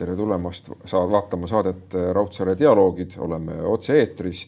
[0.00, 4.46] tere tulemast sa vaatama saadet Raudsaare dialoogid, oleme otse-eetris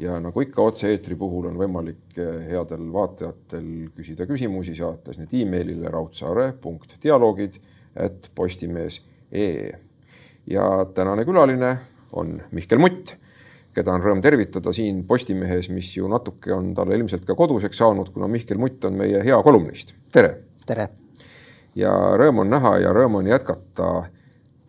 [0.00, 7.60] ja nagu ikka otse-eetri puhul on võimalik headel vaatajatel küsida küsimusi, saates need emailile raudsaare.dialoogid
[7.96, 9.78] et postimees.ee.
[10.46, 11.76] ja tänane külaline
[12.12, 13.14] on Mihkel Mutt,
[13.74, 18.12] keda on rõõm tervitada siin Postimehes, mis ju natuke on talle ilmselt ka koduseks saanud,
[18.14, 19.94] kuna Mihkel Mutt on meie hea kolumnist.
[20.12, 20.36] tere.
[20.66, 20.88] tere.
[21.74, 24.10] ja rõõm on näha ja rõõm on jätkata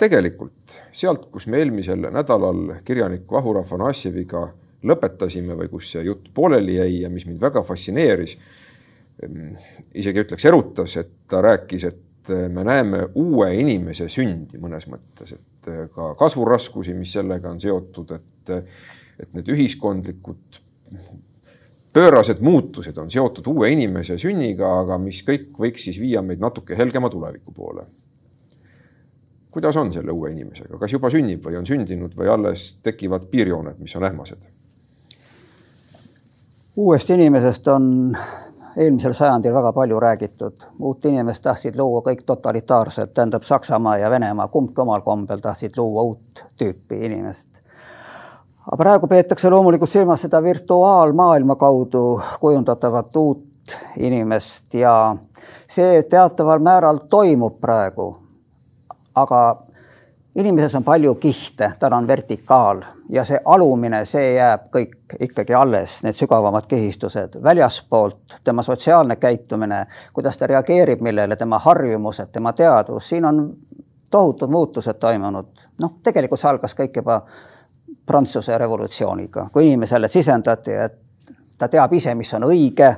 [0.02, 4.48] tegelikult sealt, kus me eelmisel nädalal kirjanik Vahur Afanasjeviga
[4.90, 8.38] lõpetasime või kus see jutt pooleli jäi ja mis mind väga fascineeris,
[9.22, 9.52] ehm,
[10.02, 15.72] isegi ütleks erutas, et ta rääkis, et me näeme uue inimese sündi mõnes mõttes, et
[15.94, 18.70] ka kasvuraskusi, mis sellega on seotud, et,
[19.22, 20.62] et need ühiskondlikud
[21.94, 26.77] pöörased muutused on seotud uue inimese sünniga, aga mis kõik võiks siis viia meid natuke
[26.77, 27.85] helgema tuleviku poole
[29.52, 33.80] kuidas on selle uue inimesega, kas juba sünnib või on sündinud või alles tekivad piirjooned,
[33.80, 34.48] mis on ähmased?
[36.82, 38.16] uuest inimesest on
[38.77, 40.54] eelmisel sajandil väga palju räägitud.
[40.79, 46.04] uut inimest tahtsid luua kõik totalitaarsed, tähendab Saksamaa ja Venemaa, kumbki omal kombel tahtsid luua
[46.04, 47.62] uut tüüpi inimest.
[48.68, 55.16] aga praegu peetakse loomulikult silmas seda virtuaalmaailma kaudu kujundatavat uut inimest ja
[55.68, 58.21] see teataval määral toimub praegu
[59.15, 59.41] aga
[60.35, 66.00] inimeses on palju kihte, tal on vertikaal ja see alumine, see jääb kõik ikkagi alles,
[66.03, 73.09] need sügavamad kihistused väljaspoolt, tema sotsiaalne käitumine, kuidas ta reageerib millele, tema harjumused, tema teadvus,
[73.09, 73.44] siin on
[74.12, 75.67] tohutud muutused toimunud.
[75.81, 77.22] noh, tegelikult see algas kõik juba
[78.06, 80.95] Prantsuse revolutsiooniga, kui inimesele sisendati, et
[81.57, 82.89] ta teab ise, mis on õige,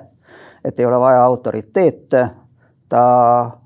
[0.63, 2.23] et ei ole vaja autoriteete,
[2.89, 3.03] ta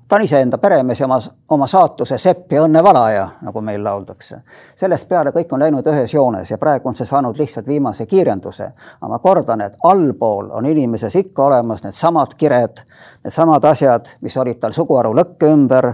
[0.08, 4.40] ta on iseenda peremees ja oma, oma saatuse sepp ja õnnevalaja, nagu meil lauldakse.
[4.76, 8.70] sellest peale kõik on läinud ühes joones ja praegu on see saanud lihtsalt viimase kiirenduse.
[9.00, 12.80] aga ma kordan, et allpool on inimeses ikka olemas needsamad kired,
[13.24, 15.92] needsamad asjad, mis olid tal suguharu lõkke ümber.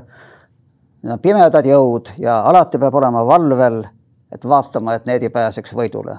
[1.03, 3.83] Need on pimedad jõud ja alati peab olema valvel,
[4.33, 6.17] et vaatama, et need ei pääseks võidule.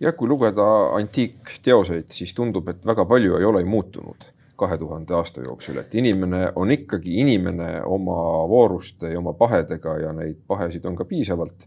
[0.00, 0.62] jah, kui lugeda
[0.94, 6.52] antiikteoseid, siis tundub, et väga palju ei ole muutunud kahe tuhande aasta jooksul, et inimene
[6.56, 11.66] on ikkagi inimene oma vooruste ja oma pahedega ja neid pahesid on ka piisavalt.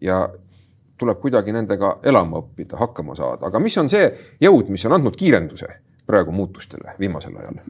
[0.00, 0.28] ja
[0.98, 4.06] tuleb kuidagi nendega elama õppida, hakkama saada, aga mis on see
[4.40, 5.68] jõud, mis on andnud kiirenduse
[6.06, 7.60] praegu muutustele viimasel ajal?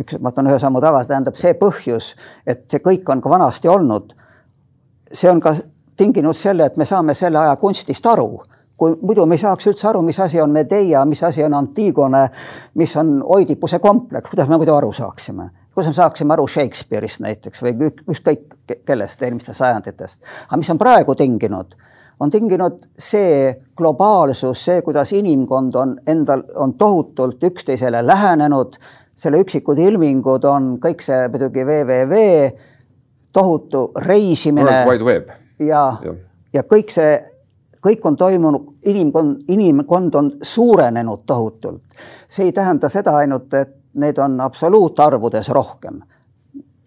[0.00, 2.14] üks, ma võtan ühe sammu tagasi, tähendab see põhjus,
[2.46, 4.14] et see kõik on ka vanasti olnud.
[5.12, 5.54] see on ka
[5.96, 8.42] tinginud selle, et me saame selle aja kunstist aru
[8.80, 12.22] kui muidu me ei saaks üldse aru, mis asi on Medea, mis asi on Antigone,
[12.80, 15.50] mis on Oidipuse kompleks, kuidas me muidu aru saaksime?
[15.74, 18.56] kuidas me saaksime aru Shakespeare'ist näiteks või ükskõik
[18.88, 20.22] kellest eelmistest sajanditest.
[20.48, 21.76] aga mis on praegu tinginud,
[22.20, 28.78] on tinginud see globaalsus, see, kuidas inimkond on endal, on tohutult üksteisele lähenenud,
[29.14, 32.24] selle üksikud ilmingud on kõik see muidugi www,
[33.32, 34.80] tohutu reisimine.
[34.88, 35.36] World Wide Web.
[35.58, 36.16] ja, ja.,
[36.56, 37.12] ja kõik see
[37.86, 41.82] kõik on toimunud, inimkond, inimkond on suurenenud tohutult.
[42.28, 46.00] see ei tähenda seda ainult, et neid on absoluutarvudes rohkem.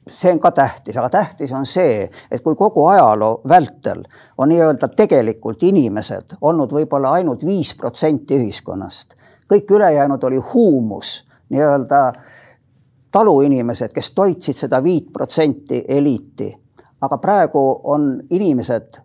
[0.08, 4.04] see on ka tähtis, aga tähtis on see, et kui kogu ajaloo vältel
[4.38, 9.16] on nii-öelda tegelikult inimesed olnud võib-olla ainult viis protsenti ühiskonnast,
[9.54, 12.14] kõik ülejäänud oli huumus, nii-öelda
[13.12, 16.60] taluinimesed, kes toitsid seda viit protsenti eliiti.
[17.02, 19.00] aga praegu on inimesed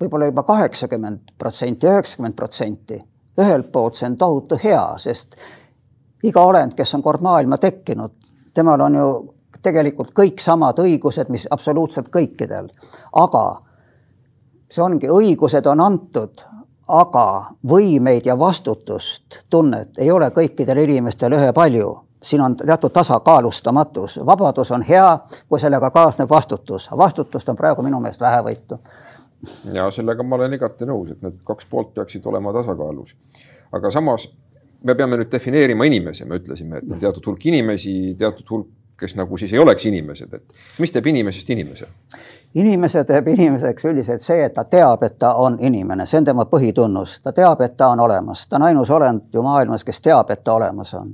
[0.00, 3.04] võib-olla juba kaheksakümmend protsenti, üheksakümmend protsenti.
[3.40, 5.36] ühelt poolt see on tohutu hea, sest
[6.22, 8.12] iga olend, kes on kord maailma tekkinud,
[8.54, 12.68] temal on ju tegelikult kõik samad õigused, mis absoluutselt kõikidel.
[13.12, 13.44] aga
[14.70, 16.44] see ongi, õigused on antud,
[16.88, 17.26] aga
[17.66, 24.82] võimeid ja vastutust, tunnet ei ole kõikidel inimestel ühepalju siin on teatud tasakaalustamatus, vabadus on
[24.82, 28.78] hea, kui sellega kaasneb vastutus, vastutust on praegu minu meelest vähevõitu
[29.72, 33.14] ja sellega ma olen igati nõus, et need kaks poolt peaksid olema tasakaalus.
[33.72, 34.28] aga samas
[34.84, 39.16] me peame nüüd defineerima inimese, me ütlesime, et on teatud hulk inimesi, teatud hulk, kes
[39.18, 41.88] nagu siis ei oleks inimesed, et mis teeb inimesest inimese?
[42.54, 46.46] inimese teeb inimeseks üldiselt see, et ta teab, et ta on inimene, see on tema
[46.50, 50.30] põhitunnus, ta teab, et ta on olemas, ta on ainus olend ju maailmas, kes teab,
[50.30, 51.10] et ta olemas on.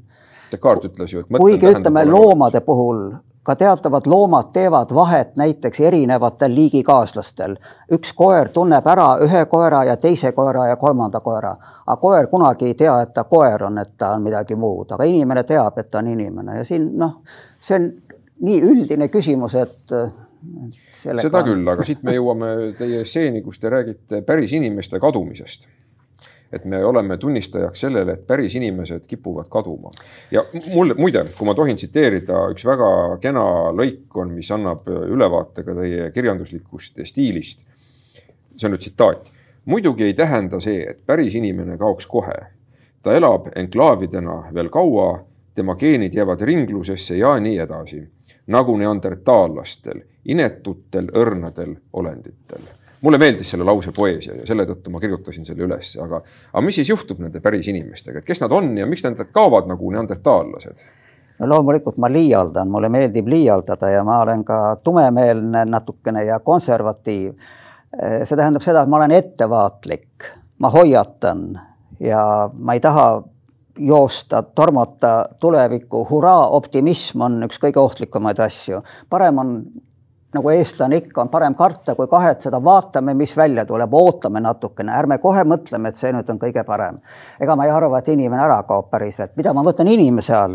[0.51, 3.07] Descartes ütles ju, et kuigi ütleme loomade puhul
[3.51, 7.57] ka teatavad loomad teevad vahet näiteks erinevatel liigikaaslastel.
[7.93, 11.57] üks koer tunneb ära ühe koera ja teise koera ja kolmanda koera,
[11.87, 15.05] aga koer kunagi ei tea, et ta koer on, et ta on midagi muud, aga
[15.05, 16.61] inimene teab, et ta on inimene.
[16.61, 17.19] Ja siin noh,
[17.61, 17.91] see on
[18.47, 19.99] nii üldine küsimus, et
[21.01, 21.27] Sellega...
[21.27, 25.67] seda küll, aga siit me jõuame teie stseeni, kus te räägite päris inimeste kadumisest
[26.53, 29.91] et me oleme tunnistajaks sellele, et päris inimesed kipuvad kaduma.
[30.31, 30.45] ja
[30.75, 33.45] mulle, muide, kui ma tohin tsiteerida, üks väga kena
[33.77, 37.67] lõik on, mis annab ülevaate ka teie kirjanduslikust stiilist.
[38.57, 39.31] see on nüüd tsitaat.
[39.65, 42.39] muidugi ei tähenda see, et päris inimene kaoks kohe.
[43.03, 45.25] ta elab enklaavidena veel kaua,
[45.55, 48.09] tema geenid jäävad ringlusesse ja nii edasi.
[48.47, 55.47] nagu neandertaallastel, inetutel õrnadel olenditel mulle meeldis selle lause poeesia ja selle tõttu ma kirjutasin
[55.49, 58.89] selle üles, aga, aga mis siis juhtub nende päris inimestega, et kes nad on ja
[58.89, 60.85] miks nad kaovad nagu neandertaallased?
[61.41, 67.33] no loomulikult ma liialdan, mulle meeldib liialdada ja ma olen ka tumemeelne natukene ja konservatiiv.
[68.25, 71.47] see tähendab seda, et ma olen ettevaatlik, ma hoiatan
[72.01, 72.23] ja
[72.55, 73.23] ma ei taha
[73.81, 78.83] joosta, tormata tulevikku, hurraa, optimism on üks kõige ohtlikumaid asju.
[79.11, 79.55] parem on
[80.35, 85.19] nagu eestlane ikka, on parem karta kui kahetseda, vaatame, mis välja tuleb, ootame natukene, ärme
[85.19, 87.01] kohe mõtleme, et see nüüd on kõige parem.
[87.41, 90.55] ega ma ei arva, et inimene ära kaob päriselt, mida ma mõtlen inimese all?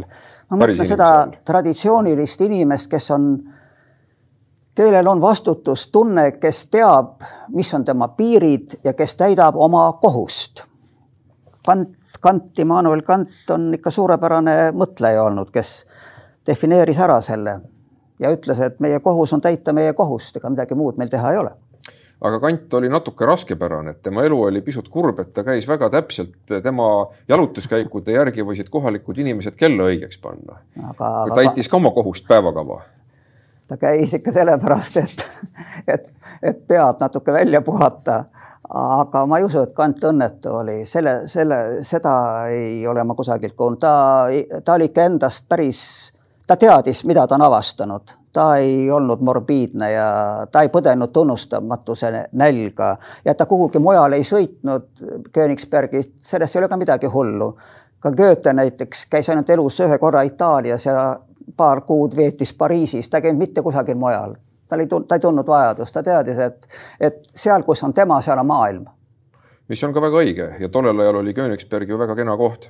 [0.50, 1.36] ma Päris mõtlen seda all.
[1.46, 3.28] traditsioonilist inimest, kes on,
[4.76, 7.20] kellel on vastutustunne, kes teab,
[7.50, 10.64] mis on tema piirid ja kes täidab oma kohust.
[11.66, 15.80] Kant, Kant, Immanuel Kant on ikka suurepärane mõtleja olnud, kes
[16.48, 17.60] defineeris ära selle
[18.20, 21.42] ja ütles, et meie kohus on täita meie kohust, ega midagi muud meil teha ei
[21.44, 21.56] ole
[22.26, 25.90] aga Kant oli natuke raskepärane, et tema elu oli pisut kurb, et ta käis väga
[25.94, 26.88] täpselt, tema
[27.30, 30.62] jalutuskäikude järgi võisid kohalikud inimesed kella õigeks panna.
[30.98, 32.82] ta täitis ka oma kohust päevakava.
[33.68, 35.28] ta käis ikka sellepärast, et,
[35.88, 36.10] et,
[36.42, 38.26] et pead natuke välja puhata.
[38.70, 42.16] aga ma ei usu, et Kant õnnetu oli, selle, selle, seda
[42.50, 44.28] ei ole ma kusagilt kuulnud, ta,
[44.64, 46.15] ta oli ikka endast päris
[46.48, 48.02] ta teadis, mida ta on avastanud,
[48.34, 50.08] ta ei olnud morbiidne ja
[50.52, 52.96] ta ei põdenud tunnustamatuse nälga
[53.26, 57.58] ja ta kuhugi mujale ei sõitnud Königsbergi, selles ei ole ka midagi hullu.
[58.00, 61.20] ka Goethe näiteks käis ainult elus ühe korra Itaalias ja
[61.58, 64.36] paar kuud veetis Pariisis, ta ei käinud mitte kusagil mujal.
[64.70, 66.68] tal ei, ta ei tundnud vajadust, ta teadis, et,
[67.00, 68.86] et seal, kus on tema, seal on maailm.
[69.68, 72.70] mis on ka väga õige ja tollel ajal oli Königsberg ju väga kena koht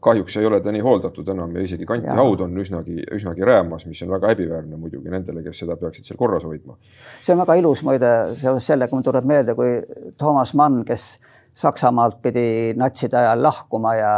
[0.00, 4.00] kahjuks ei ole ta nii hooldatud enam ja isegi kantihaud on üsnagi, üsnagi räämas, mis
[4.02, 6.76] on väga häbiväärne muidugi nendele, kes seda peaksid seal korras hoidma.
[7.20, 9.76] see on väga ilus muide seoses sellega, mul tuleb meelde, kui
[10.18, 11.18] Toomas Mann, kes
[11.54, 14.14] Saksamaalt pidi natside ajal lahkuma ja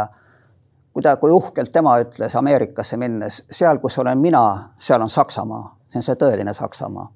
[0.93, 4.43] kui ta, kui uhkelt tema ütles Ameerikasse minnes, seal, kus olen mina,
[4.79, 7.11] seal on Saksamaa, see on see tõeline Saksamaa.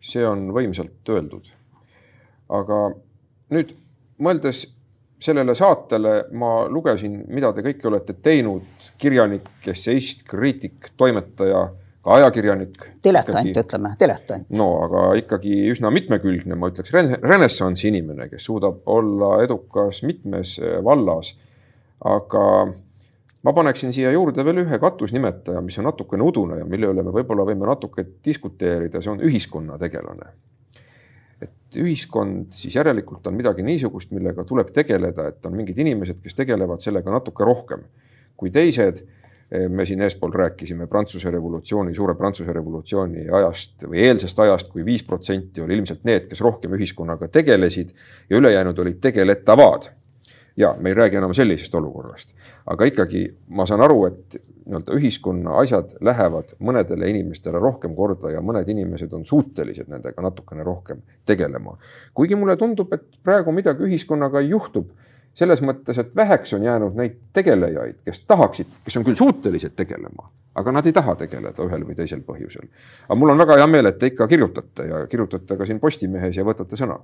[0.00, 1.50] see on võimsalt öeldud.
[2.48, 2.78] aga
[3.50, 3.74] nüüd
[4.18, 4.68] mõeldes
[5.20, 8.64] sellele saatele ma lugesin, mida te kõike olete teinud,
[9.00, 11.62] kirjanik, esseist, kriitik, toimetaja,
[12.04, 12.76] ka ajakirjanik.
[13.04, 14.46] diletant, ütleme, diletant.
[14.56, 20.78] no aga ikkagi üsna mitmekülgne, ma ütleks renessansi inimene, kes suudab olla edukas mitmes eh,
[20.84, 21.34] vallas.
[22.04, 22.44] aga
[23.44, 27.12] ma paneksin siia juurde veel ühe katusnimetaja, mis on natukene udune ja mille üle me
[27.12, 30.32] võib-olla võime natuke diskuteerida, see on ühiskonnategelane
[31.78, 36.82] ühiskond siis järelikult on midagi niisugust, millega tuleb tegeleda, et on mingid inimesed, kes tegelevad
[36.82, 37.86] sellega natuke rohkem
[38.36, 39.04] kui teised.
[39.68, 44.92] me siin eespool rääkisime Prantsuse revolutsiooni, suure Prantsuse revolutsiooni ajast või eelsest ajast kui, kui
[44.92, 47.90] viis protsenti oli ilmselt need, kes rohkem ühiskonnaga tegelesid
[48.30, 49.88] ja ülejäänud olid tegeletavad
[50.56, 52.34] ja me ei räägi enam sellisest olukorrast,
[52.66, 54.38] aga ikkagi ma saan aru, et
[54.70, 60.64] nii-öelda ühiskonna asjad lähevad mõnedele inimestele rohkem korda ja mõned inimesed on suutelised nendega natukene
[60.66, 61.76] rohkem tegelema.
[62.14, 64.90] kuigi mulle tundub, et praegu midagi ühiskonnaga juhtub
[65.34, 70.30] selles mõttes, et väheks on jäänud neid tegelejaid, kes tahaksid, kes on küll suutelised tegelema,
[70.58, 72.66] aga nad ei taha tegeleda ühel või teisel põhjusel.
[73.08, 76.36] aga mul on väga hea meel, et te ikka kirjutate ja kirjutate ka siin Postimehes
[76.36, 76.98] ja võtate sõna.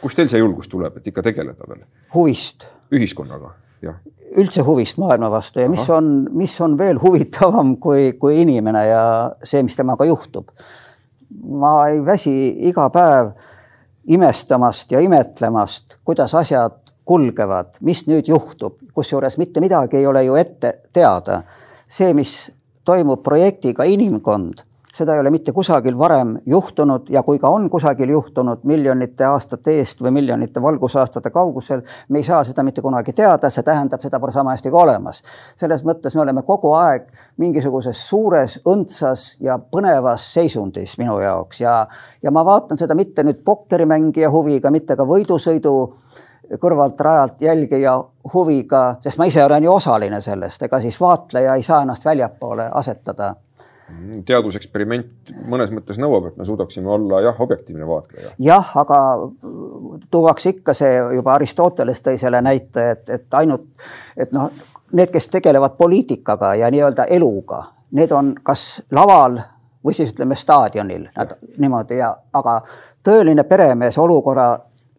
[0.00, 1.84] kust teil see julgus tuleb, et ikka tegeleda veel?
[2.14, 2.66] huvist.
[2.92, 4.02] ühiskonnaga, jah
[4.34, 5.98] üldse huvist maailma vastu ja mis Aha.
[5.98, 9.04] on, mis on veel huvitavam kui, kui inimene ja
[9.46, 10.50] see, mis temaga juhtub.
[11.44, 12.32] ma ei väsi
[12.68, 13.32] iga päev
[14.06, 20.36] imestamast ja imetlemast, kuidas asjad kulgevad, mis nüüd juhtub, kusjuures mitte midagi ei ole ju
[20.40, 21.42] ette teada.
[21.88, 22.50] see, mis
[22.84, 24.64] toimub projektiga inimkond
[24.94, 29.74] seda ei ole mitte kusagil varem juhtunud ja kui ka on kusagil juhtunud miljonite aastate
[29.80, 34.20] eest või miljonite valgusaastate kaugusel, me ei saa seda mitte kunagi teada, see tähendab, seda
[34.22, 35.22] pole sama hästi ka olemas.
[35.56, 37.08] selles mõttes me oleme kogu aeg
[37.42, 41.86] mingisuguses suures, õndsas ja põnevas seisundis minu jaoks ja,
[42.22, 45.74] ja ma vaatan seda mitte nüüd pokkerimängija huviga, mitte ka võidusõidu
[46.60, 47.96] kõrvalt rajalt jälgija
[48.34, 52.68] huviga, sest ma ise olen ju osaline sellest, ega siis vaatleja ei saa ennast väljapoole
[52.72, 53.34] asetada
[54.26, 58.30] teaduseksperiment mõnes mõttes nõuab, et me suudaksime olla jah, objektiivne vaatleja.
[58.38, 58.98] jah, aga
[60.10, 63.66] tuuakse ikka see juba Aristoteles tõi selle näite, et, et ainult,
[64.16, 64.50] et noh,
[64.92, 69.38] need, kes tegelevad poliitikaga ja nii-öelda eluga, need on kas laval
[69.84, 72.60] või siis ütleme staadionil, nad niimoodi ja, aga
[73.04, 74.54] tõeline peremees olukorra,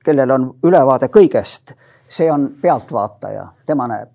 [0.05, 1.73] kellel on ülevaade kõigest,
[2.07, 4.11] see on pealtvaataja, tema näeb.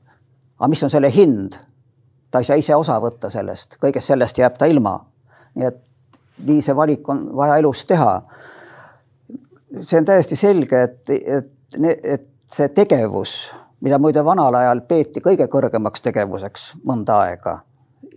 [0.59, 1.59] aga mis on selle hind?
[2.31, 5.01] Ta ei saa ise osa võtta sellest, kõigest sellest jääb ta ilma.
[5.55, 5.81] nii et
[6.47, 8.21] nii see valik on vaja elus teha.
[9.81, 11.51] see on täiesti selge, et, et,
[12.05, 17.59] et see tegevus, mida muide vanal ajal peeti kõige kõrgemaks tegevuseks mõnda aega,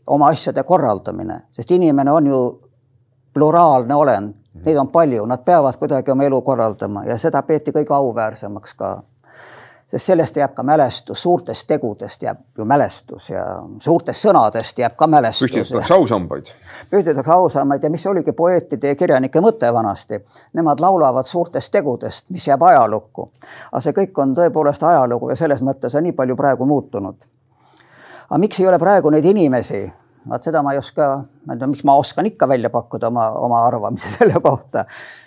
[0.08, 2.39] oma asjade korraldamine, sest inimene on ju
[3.34, 4.34] pluraalne olend,
[4.65, 8.96] neid on palju, nad peavad kuidagi oma elu korraldama ja seda peeti kõige auväärsemaks ka
[9.94, 13.44] sest sellest jääb ka mälestus, suurtest tegudest jääb ju mälestus ja
[13.80, 15.52] suurtest sõnadest jääb ka mälestus.
[15.52, 16.50] püstitatakse ausambaid.
[16.90, 20.20] püstitatakse ausambaid ja mis oligi poeetide ja kirjanike mõte vanasti.
[20.54, 23.32] Nemad laulavad suurtest tegudest, mis jääb ajalukku.
[23.72, 27.16] aga see kõik on tõepoolest ajalugu ja selles mõttes on nii palju praegu muutunud.
[28.30, 29.94] aga miks ei ole praegu neid inimesi,
[30.30, 31.08] vaat seda ma ei oska,
[31.46, 34.86] ma ei tea, miks ma oskan ikka välja pakkuda oma, oma arvamuse selle kohta.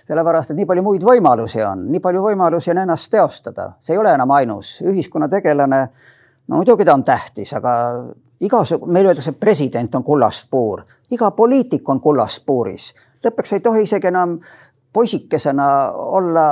[0.09, 4.01] sellepärast, et nii palju muid võimalusi on, nii palju võimalusi on ennast teostada, see ei
[4.01, 5.81] ole enam ainus ühiskonnategelane.
[6.49, 7.75] no muidugi ta on tähtis, aga
[8.41, 12.93] igasugu, meil öeldakse, president on kullast puur, iga poliitik on kullast puuris.
[13.25, 14.39] lõpuks ei tohi isegi enam
[14.93, 16.47] poisikesena olla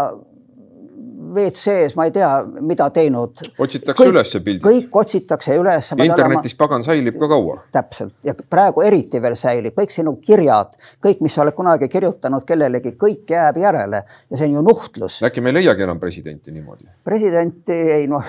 [1.35, 3.43] WC-s, ma ei tea, mida teinud.
[3.59, 4.63] otsitakse üles pildid.
[4.65, 5.93] kõik otsitakse üles.
[5.97, 6.61] internetis olema...
[6.65, 7.59] pagan säilib ka kaua.
[7.75, 12.47] täpselt ja praegu eriti veel säilib kõik sinu kirjad, kõik, mis sa oled kunagi kirjutanud
[12.49, 15.21] kellelegi, kõik jääb järele ja see on ju nuhtlus.
[15.27, 16.89] äkki me ei leiagi enam presidenti niimoodi?
[17.05, 18.25] presidenti ei noh,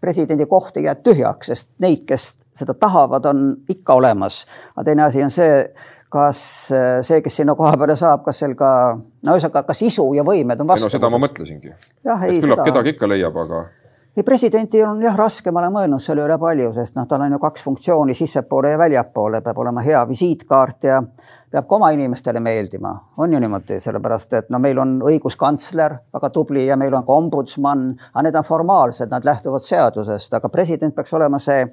[0.00, 4.44] presidendi koht ei jää tühjaks, sest neid, kes seda tahavad, on ikka olemas.
[4.76, 5.64] aga teine asi on see
[6.12, 6.40] kas
[6.72, 10.24] äh, see, kes sinna koha peale saab, kas seal ka, no ühesõnaga, kas isu ja
[10.26, 10.86] võimed on vastu?
[10.86, 11.72] no seda ma mõtlesingi.
[12.04, 12.68] küllap seda...
[12.68, 13.64] kedagi ikka leiab, aga.
[14.14, 17.34] ei, presidenti on jah raske, ma olen mõelnud selle üle palju, sest noh, tal on
[17.34, 21.02] ju kaks funktsiooni, sissepoole ja väljapoole, peab olema hea visiitkaart ja
[21.50, 26.30] peab ka oma inimestele meeldima, on ju niimoodi, sellepärast et no meil on õiguskantsler väga
[26.30, 30.94] tubli ja meil on ka ombudsman, aga need on formaalsed, nad lähtuvad seadusest, aga president
[30.94, 31.66] peaks olema see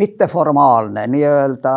[0.00, 1.74] mitteformaalne nii-öelda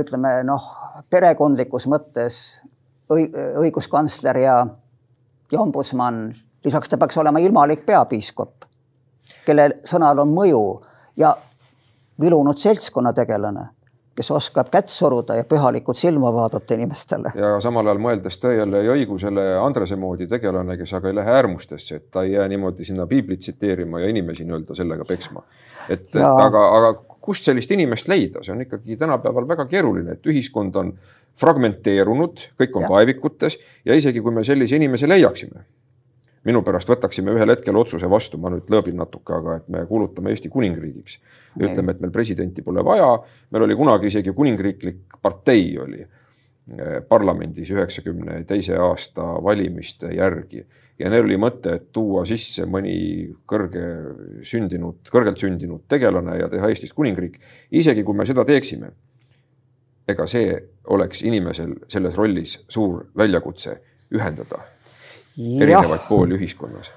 [0.00, 0.68] ütleme noh,
[1.10, 2.60] perekondlikus mõttes
[3.10, 4.56] õiguskantsler ja,
[5.52, 6.28] ja ombudsman,
[6.64, 8.68] lisaks ta peaks olema ilmalik peapiiskop,
[9.46, 10.64] kelle sõnal on mõju
[11.18, 11.34] ja
[12.20, 13.70] vilunud seltskonnategelane
[14.20, 17.32] kes oskab kätt suruda ja pühalikult silma vaadata inimestele.
[17.34, 21.96] ja samal ajal mõeldes tõele ja õigusele Andrese moodi tegelane, kes aga ei lähe äärmustesse,
[21.96, 25.42] et ta ei jää niimoodi sinna piiblit tsiteerima ja inimesi nii-öelda sellega peksma.
[25.88, 30.26] et, et aga, aga kust sellist inimest leida, see on ikkagi tänapäeval väga keeruline, et
[30.30, 30.94] ühiskond on
[31.40, 32.94] fragmenteerunud, kõik on ja.
[32.94, 35.64] kaevikutes ja isegi kui me sellise inimese leiaksime,
[36.48, 40.32] minu pärast võtaksime ühel hetkel otsuse vastu, ma nüüd lõõbin natuke, aga et me kuulutame
[40.32, 41.18] Eesti kuningriigiks.
[41.60, 43.12] ütleme, et meil presidenti pole vaja,
[43.50, 50.64] meil oli kunagi isegi kuningriiklik partei oli eh, parlamendis üheksakümne teise aasta valimiste järgi
[51.00, 52.94] ja neil oli mõte, et tuua sisse mõni
[53.48, 53.84] kõrge
[54.46, 57.40] sündinud, kõrgelt sündinud tegelane ja teha Eestist kuningriik.
[57.70, 58.92] isegi kui me seda teeksime,
[60.08, 60.54] ega see
[60.92, 63.76] oleks inimesel selles rollis suur väljakutse
[64.14, 64.64] ühendada
[65.36, 65.62] ja.
[65.62, 66.90] erinevaid pooli ühiskonnas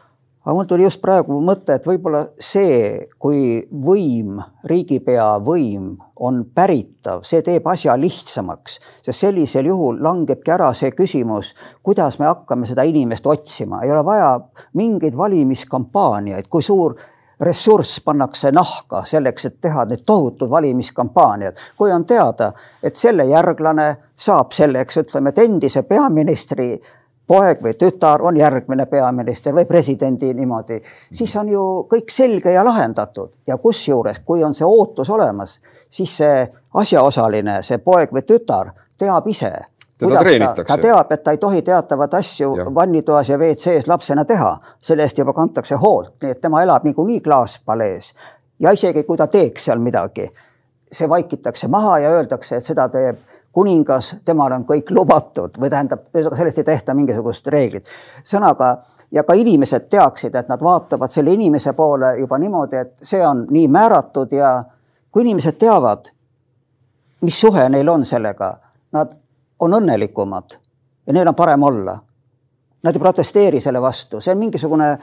[0.44, 7.24] aga mul tuli just praegu mõte, et võib-olla see, kui võim, riigipea võim on päritav,
[7.28, 12.84] see teeb asja lihtsamaks, sest sellisel juhul langebki ära see küsimus, kuidas me hakkame seda
[12.88, 14.36] inimest otsima, ei ole vaja
[14.80, 16.98] mingeid valimiskampaaniaid, kui suur
[17.44, 21.56] ressurss pannakse nahka selleks, et teha need tohutud valimiskampaaniad.
[21.78, 22.52] kui on teada,
[22.84, 26.82] et selle järglane saab selleks, ütleme, et endise peaministri
[27.28, 32.66] poeg või tütar on järgmine peaminister või presidendi niimoodi, siis on ju kõik selge ja
[32.66, 38.74] lahendatud ja kusjuures, kui on see ootus olemas, siis see asjaosaline, see poeg või tütar
[39.00, 39.54] teab ise.
[40.04, 42.66] Ta, ta teab, et ta ei tohi teatavaid asju ja.
[42.76, 47.22] vannitoas ja WC-s lapsena teha, selle eest juba kantakse hoolt, nii et tema elab niikuinii
[47.24, 48.10] klaaspalees
[48.60, 50.28] ja isegi kui ta teeks seal midagi,
[50.92, 53.22] see vaikitakse maha ja öeldakse, et seda teeb
[53.54, 57.86] kuningas, temal on kõik lubatud või tähendab, sellest ei tehta mingisugust reeglit.
[58.26, 58.78] sõnaga
[59.12, 63.46] ja ka inimesed teaksid, et nad vaatavad selle inimese poole juba niimoodi, et see on
[63.50, 64.64] nii määratud ja
[65.12, 66.10] kui inimesed teavad,
[67.22, 68.58] mis suhe neil on sellega,
[68.92, 69.14] nad
[69.60, 70.58] on õnnelikumad
[71.08, 72.00] ja neil on parem olla.
[72.84, 74.98] Nad ei protesteeri selle vastu, see on mingisugune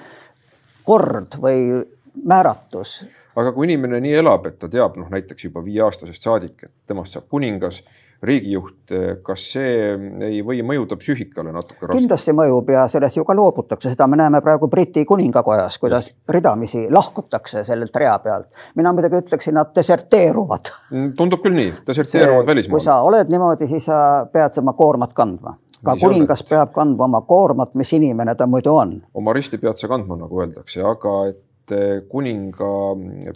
[0.85, 1.81] kord või
[2.25, 2.99] määratus
[3.41, 7.15] aga kui inimene nii elab, et ta teab noh, näiteks juba viieaastasest saadik, et temast
[7.15, 7.81] saab kuningas
[8.23, 8.93] riigijuht,
[9.25, 9.95] kas see
[10.27, 11.97] ei või mõjuda psüühikale natuke raske?
[11.97, 16.19] kindlasti mõjub ja sellest ju ka loobutakse, seda me näeme praegu Briti kuningakojas, kuidas Just.
[16.29, 18.53] ridamisi lahkutakse sellelt rea pealt.
[18.77, 20.73] mina muidugi ütleksin, nad deserteeruvad.
[20.93, 22.79] Mm, tundub küll nii, deserteeruvad välismaale.
[22.79, 27.07] kui sa oled niimoodi, siis sa pead oma koormat kandma ka nii kuningas peab kandma
[27.07, 28.99] oma koormat, mis inimene ta muidu on.
[29.15, 31.41] oma risti pead sa kandma, nagu öeldakse, aga et
[31.73, 32.71] et kuninga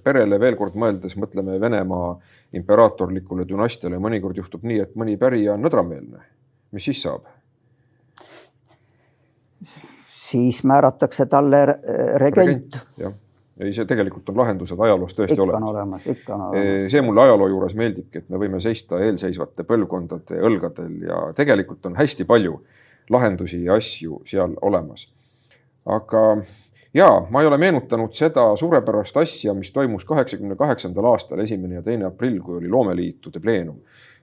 [0.05, 2.15] perele veel kord mõeldes mõtleme Venemaa
[2.59, 6.23] imperaatorlikule dünastiale, mõnikord juhtub nii, et mõni pärija on nõdrameelne.
[6.73, 7.29] mis siis saab?
[10.35, 11.61] siis määratakse talle
[12.21, 13.21] regent, regent.
[13.61, 15.69] ei, see tegelikult on lahendused ajaloos tõesti ikka olemas.
[15.71, 16.07] olemas.
[16.07, 16.93] ikka on olemas.
[16.93, 21.99] see mulle ajaloo juures meeldibki, et me võime seista eelseisvate põlvkondade õlgadel ja tegelikult on
[22.01, 22.59] hästi palju
[23.15, 25.09] lahendusi ja asju seal olemas.
[25.85, 26.25] aga
[26.95, 31.83] ja ma ei ole meenutanud seda suurepärast asja, mis toimus kaheksakümne kaheksandal aastal, esimene ja
[31.83, 33.81] teine aprill, kui oli loomeliitude pleenum,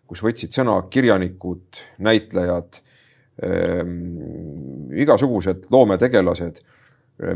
[0.07, 2.81] kus võtsid sõna kirjanikud, näitlejad
[3.45, 6.61] ähm,, igasugused loometegelased.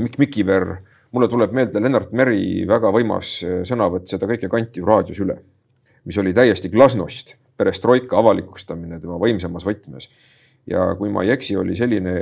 [0.02, 0.70] Mikk Mikiver,
[1.14, 3.38] mulle tuleb meelde Lennart Meri väga võimas
[3.68, 5.36] sõnavõtt, seda kõike kanti ju raadios üle,
[6.10, 10.10] mis oli täiesti glasnost, perestroika avalikustamine tema võimsamas võtmes
[10.68, 12.14] ja kui ma ei eksi, oli selline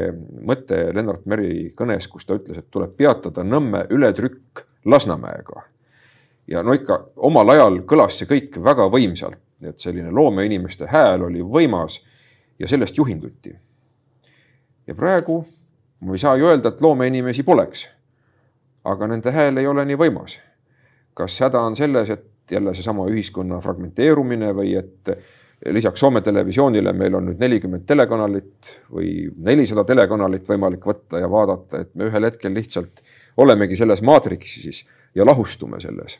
[0.46, 5.64] mõte Lennart Meri kõnes, kus ta ütles, et tuleb peatada Nõmme ületrükk Lasnamäega.
[6.48, 11.42] ja no ikka omal ajal kõlas see kõik väga võimsalt, et selline loomeinimeste hääl oli
[11.42, 12.02] võimas
[12.60, 13.56] ja sellest juhinduti.
[14.88, 15.46] ja praegu
[16.00, 17.88] ma ei saa ju öelda, et loomeinimesi poleks.
[18.84, 20.40] aga nende hääl ei ole nii võimas.
[21.14, 25.18] kas häda on selles, et jälle seesama ühiskonna fragmenteerumine või et
[25.65, 31.84] lisaks Soome televisioonile meil on nüüd nelikümmend telekanalit või nelisada telekanalit võimalik võtta ja vaadata,
[31.84, 33.03] et me ühel hetkel lihtsalt
[33.38, 34.84] olemegi selles maatriksis
[35.15, 36.20] ja lahustume selles.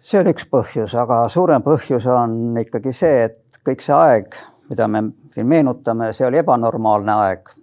[0.00, 4.34] see on üks põhjus, aga suurem põhjus on ikkagi see, et kõik see aeg,
[4.68, 7.54] mida me siin meenutame, see oli ebanormaalne aeg.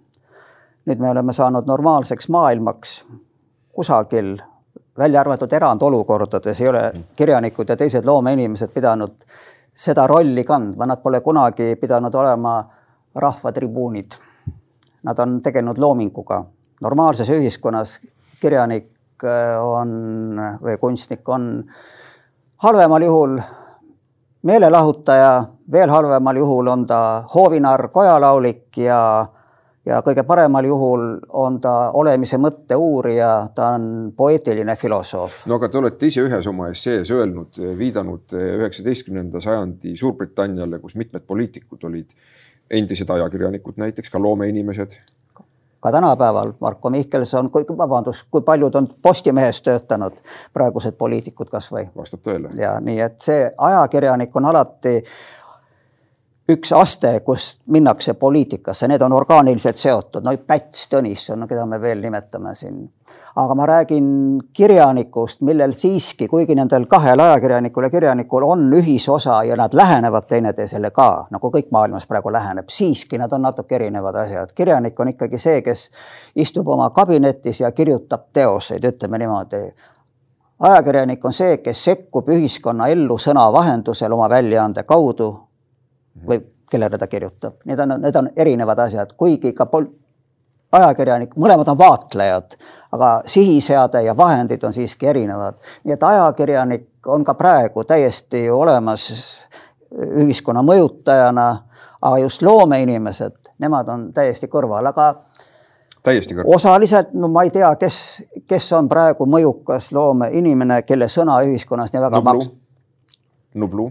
[0.86, 3.04] nüüd me oleme saanud normaalseks maailmaks
[3.72, 4.36] kusagil
[4.98, 9.14] välja arvatud erandolukordades ei ole kirjanikud ja teised loomeinimesed pidanud
[9.74, 12.60] seda rolli kandma, nad pole kunagi pidanud olema
[13.14, 14.18] rahvatribuunid.
[15.02, 16.44] Nad on tegelenud loominguga.
[16.82, 18.00] normaalses ühiskonnas
[18.40, 18.90] kirjanik
[19.24, 21.62] äh, on või kunstnik on
[22.62, 23.36] halvemal juhul
[24.42, 29.26] meelelahutaja, veel halvemal juhul on ta hoovinarr, kojalaulik ja
[29.86, 31.06] ja kõige paremal juhul
[31.38, 35.42] on ta olemise mõtte uurija, ta on poeetiline filosoof.
[35.46, 41.26] no aga te olete ise ühes oma essees öelnud, viidanud üheksateistkümnenda sajandi Suurbritanniale, kus mitmed
[41.26, 42.14] poliitikud olid
[42.70, 44.96] endised ajakirjanikud, näiteks ka loomeinimesed.
[45.80, 50.12] ka tänapäeval Marko Mihkelson, kui vabandust, kui paljud on Postimehes töötanud,
[50.52, 51.88] praegused poliitikud kasvõi.
[51.96, 52.54] vastab tõele.
[52.60, 55.02] ja nii, et see ajakirjanik on alati
[56.48, 62.02] üks aste, kus minnakse poliitikasse, need on orgaaniliselt seotud, no Päts Tõnisson, keda me veel
[62.02, 62.88] nimetame siin.
[63.36, 64.06] aga ma räägin
[64.52, 70.90] kirjanikust, millel siiski, kuigi nendel kahel ajakirjanikul ja kirjanikul on ühisosa ja nad lähenevad teineteisele
[70.90, 74.52] ka, nagu kõik maailmas praegu läheneb, siiski nad on natuke erinevad asjad.
[74.54, 75.90] kirjanik on ikkagi see, kes
[76.36, 79.62] istub oma kabinetis ja kirjutab teoseid, ütleme niimoodi
[80.60, 85.32] ajakirjanik on see, kes sekkub ühiskonna ellu sõna vahendusel oma väljaande kaudu
[86.28, 89.90] või kellele ta kirjutab, need on, need on erinevad asjad, kuigi ka pol-,
[90.72, 92.56] ajakirjanik, mõlemad on vaatlejad,
[92.96, 95.58] aga sihiseade ja vahendid on siiski erinevad.
[95.84, 99.10] nii et ajakirjanik on ka praegu täiesti olemas
[99.92, 101.48] ühiskonna mõjutajana,
[102.02, 105.14] aga just loomeinimesed, nemad on täiesti kõrval, aga
[106.02, 106.54] täiesti kõrval.
[106.54, 112.06] osaliselt, no ma ei tea, kes, kes on praegu mõjukas loomeinimene, kelle sõna ühiskonnas nii
[112.08, 112.58] väga maksab.
[113.54, 113.90] Nublu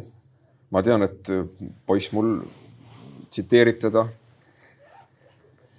[0.71, 1.45] ma tean, et äh,
[1.87, 2.39] poiss mul
[3.31, 4.05] tsiteerib teda.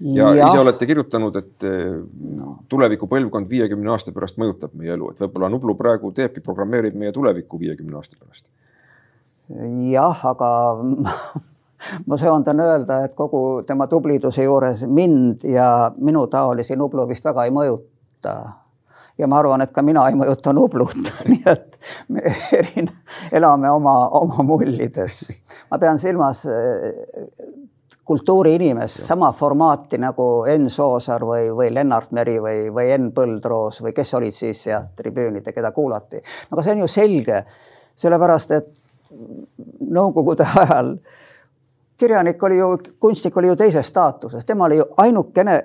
[0.00, 2.56] ja, ise olete kirjutanud, et no.
[2.56, 6.96] Äh, tuleviku põlvkond viiekümne aasta pärast mõjutab meie elu, et võib-olla Nublu praegu teebki, programmeerib
[6.98, 8.48] meie tulevikku viiekümne aasta pärast.
[9.92, 10.50] jah, aga
[12.08, 17.46] ma söandan öelda, et kogu tema tubliduse juures mind ja minu taolisi Nublu vist väga
[17.46, 18.36] ei mõjuta
[19.22, 21.78] ja ma arvan, et ka mina ei mõjuta Nublut nii et
[22.12, 22.22] me
[22.58, 22.90] erin,
[23.32, 25.24] elame oma, oma mullides.
[25.70, 27.02] ma pean silmas eh,
[28.04, 33.94] kultuuriinimest, sama formaati nagu Enn Soosaar või, või Lennart Meri või, või Enn Põldroos või
[33.96, 36.22] kes olid siis jah, tribüünid ja keda kuulati.
[36.50, 37.44] aga see on ju selge,
[37.96, 38.72] sellepärast et
[39.92, 40.96] nõukogude ajal
[42.02, 45.60] kirjanik oli ju, kunstnik oli ju teises staatuses, tema oli ju ainukene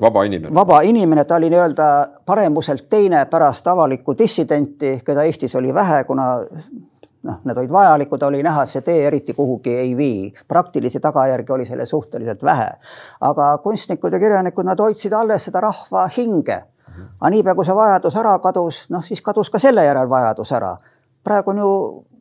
[0.00, 0.54] vaba inimene.
[0.54, 1.86] vaba inimene, ta oli nii-öelda
[2.26, 6.26] paremuselt teine pärast avalikku dissidenti, keda Eestis oli vähe, kuna
[7.22, 10.32] noh, need olid vajalikud, oli näha, et see tee eriti kuhugi ei vii.
[10.48, 12.70] praktilisi tagajärgi oli sellel suhteliselt vähe.
[13.20, 16.62] aga kunstnikud ja kirjanikud, nad hoidsid alles seda rahva hinge.
[17.20, 20.76] aga niipea, kui see vajadus ära kadus, noh siis kadus ka selle järel vajadus ära.
[21.24, 21.70] praegu on ju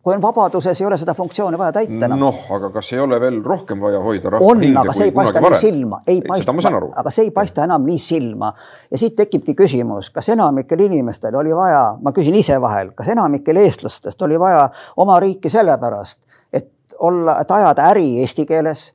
[0.03, 2.19] kui on vabaduses, ei ole seda funktsiooni vaja täita enam.
[2.21, 5.41] noh, aga kas ei ole veel rohkem vaja hoida rahva on, aga see ei paista
[5.43, 6.55] nii silma, ei paista,
[7.01, 8.53] aga see ei paista enam nii silma.
[8.91, 13.59] ja siit tekibki küsimus, kas enamikel inimestel oli vaja, ma küsin ise vahel, kas enamikel
[13.59, 18.88] eestlastest oli vaja oma riiki sellepärast, et olla, et ajada äri eesti keeles,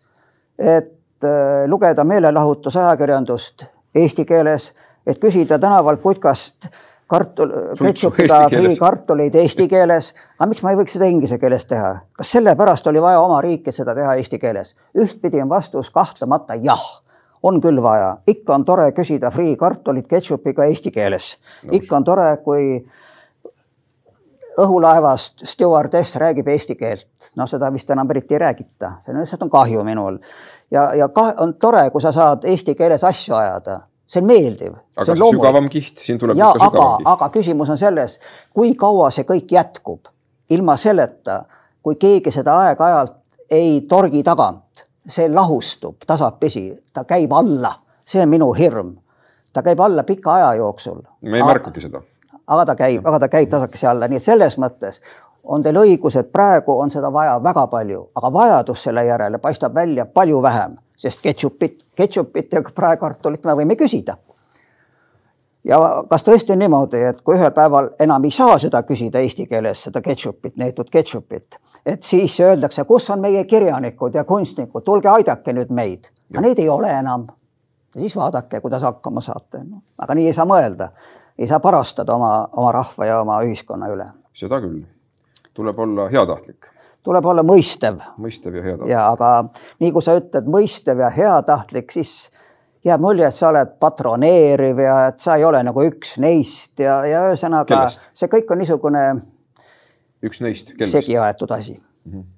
[0.59, 4.73] et äh, lugeda meelelahutusajakirjandust eesti keeles,
[5.07, 6.71] et küsida tänaval putkast
[7.15, 10.13] kartul, ketšupiga friikartuleid eesti keeles.
[10.39, 11.95] aga miks ma ei võiks seda inglise keeles teha?
[12.19, 14.75] kas sellepärast oli vaja oma riiki seda teha eesti keeles?
[14.99, 16.85] ühtpidi on vastus kahtlemata jah,
[17.43, 21.75] on küll vaja, ikka on tore küsida friikartulit ketšupiga eesti keeles no,.
[21.79, 22.69] ikka on tore, kui
[24.61, 29.43] õhulaevast stjuardess räägib eesti keelt, noh, seda vist enam eriti ei räägita, see on lihtsalt
[29.47, 30.21] on kahju minul.
[30.71, 34.75] ja, ja ka on tore, kui sa saad eesti keeles asju ajada see on meeldiv.
[34.97, 37.11] aga see sügavam kiht, siin tuleb ja, ikka sügavam aga, kiht.
[37.13, 38.19] aga küsimus on selles,
[38.55, 40.11] kui kaua see kõik jätkub
[40.55, 41.45] ilma selleta,
[41.83, 43.17] kui keegi seda aeg-ajalt
[43.51, 47.73] ei torgi tagant, see lahustub tasapisi, ta käib alla,
[48.05, 48.95] see on minu hirm.
[49.53, 51.03] ta käib alla pika aja jooksul.
[51.23, 52.03] me ei märkagi seda.
[52.47, 55.01] aga ta käib, aga ta käib tasakesi alla, nii et selles mõttes
[55.45, 59.75] on teil õigus, et praegu on seda vaja väga palju, aga vajadus selle järele paistab
[59.75, 64.17] välja palju vähem sest ketšupit, ketšupit ja praekartulit me võime küsida.
[65.65, 65.79] ja
[66.11, 69.87] kas tõesti on niimoodi, et kui ühel päeval enam ei saa seda küsida eesti keeles,
[69.89, 75.53] seda ketšupit, neetud ketšupit, et siis öeldakse, kus on meie kirjanikud ja kunstnikud, tulge aidake
[75.53, 76.11] nüüd meid.
[76.31, 77.27] aga neid ei ole enam.
[77.95, 79.83] ja siis vaadake, kuidas hakkama saate no..
[79.99, 80.91] aga nii ei saa mõelda,
[81.39, 84.07] ei saa parastada oma, oma rahva ja oma ühiskonna üle.
[84.33, 84.85] seda küll,
[85.55, 86.74] tuleb olla heatahtlik
[87.05, 88.01] tuleb olla mõistev.
[88.21, 88.91] mõistev ja heatahtlik.
[88.91, 89.31] ja aga
[89.81, 92.31] nii kui sa ütled mõistev ja heatahtlik, siis
[92.85, 97.01] jääb mulje, et sa oled patroneeriv ja et sa ei ole nagu üks neist ja,
[97.09, 99.05] ja ühesõnaga see kõik on niisugune.
[100.25, 100.99] üks neist, kellest?
[100.99, 102.13] segi aetud asi mm.
[102.13, 102.29] -hmm.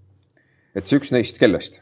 [0.74, 1.80] et see üks neist, kellest?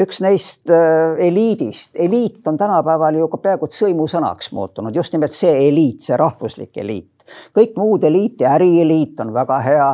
[0.00, 5.34] üks neist äh, eliidist, eliit on tänapäeval ju ka peaaegu et sõimusõnaks muutunud, just nimelt
[5.34, 7.26] see eliit, see rahvuslik eliit.
[7.56, 9.88] kõik muud eliit ja ärieliit on väga hea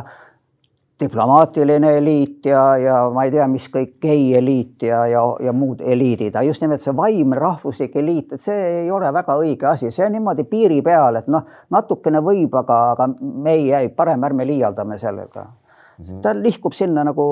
[1.01, 6.35] diplomaatiline eliit ja, ja ma ei tea, mis kõik gei-eliit ja, ja, ja muud eliidid,
[6.35, 10.05] aga just nimelt see vaimne rahvuslik eliit, et see ei ole väga õige asi, see
[10.05, 14.47] on niimoodi piiri peal, et noh, natukene võib, aga, aga me ei jäi, parem ärme
[14.47, 16.05] liialdame sellega mm.
[16.05, 16.21] -hmm.
[16.21, 17.27] ta nihkub sinna nagu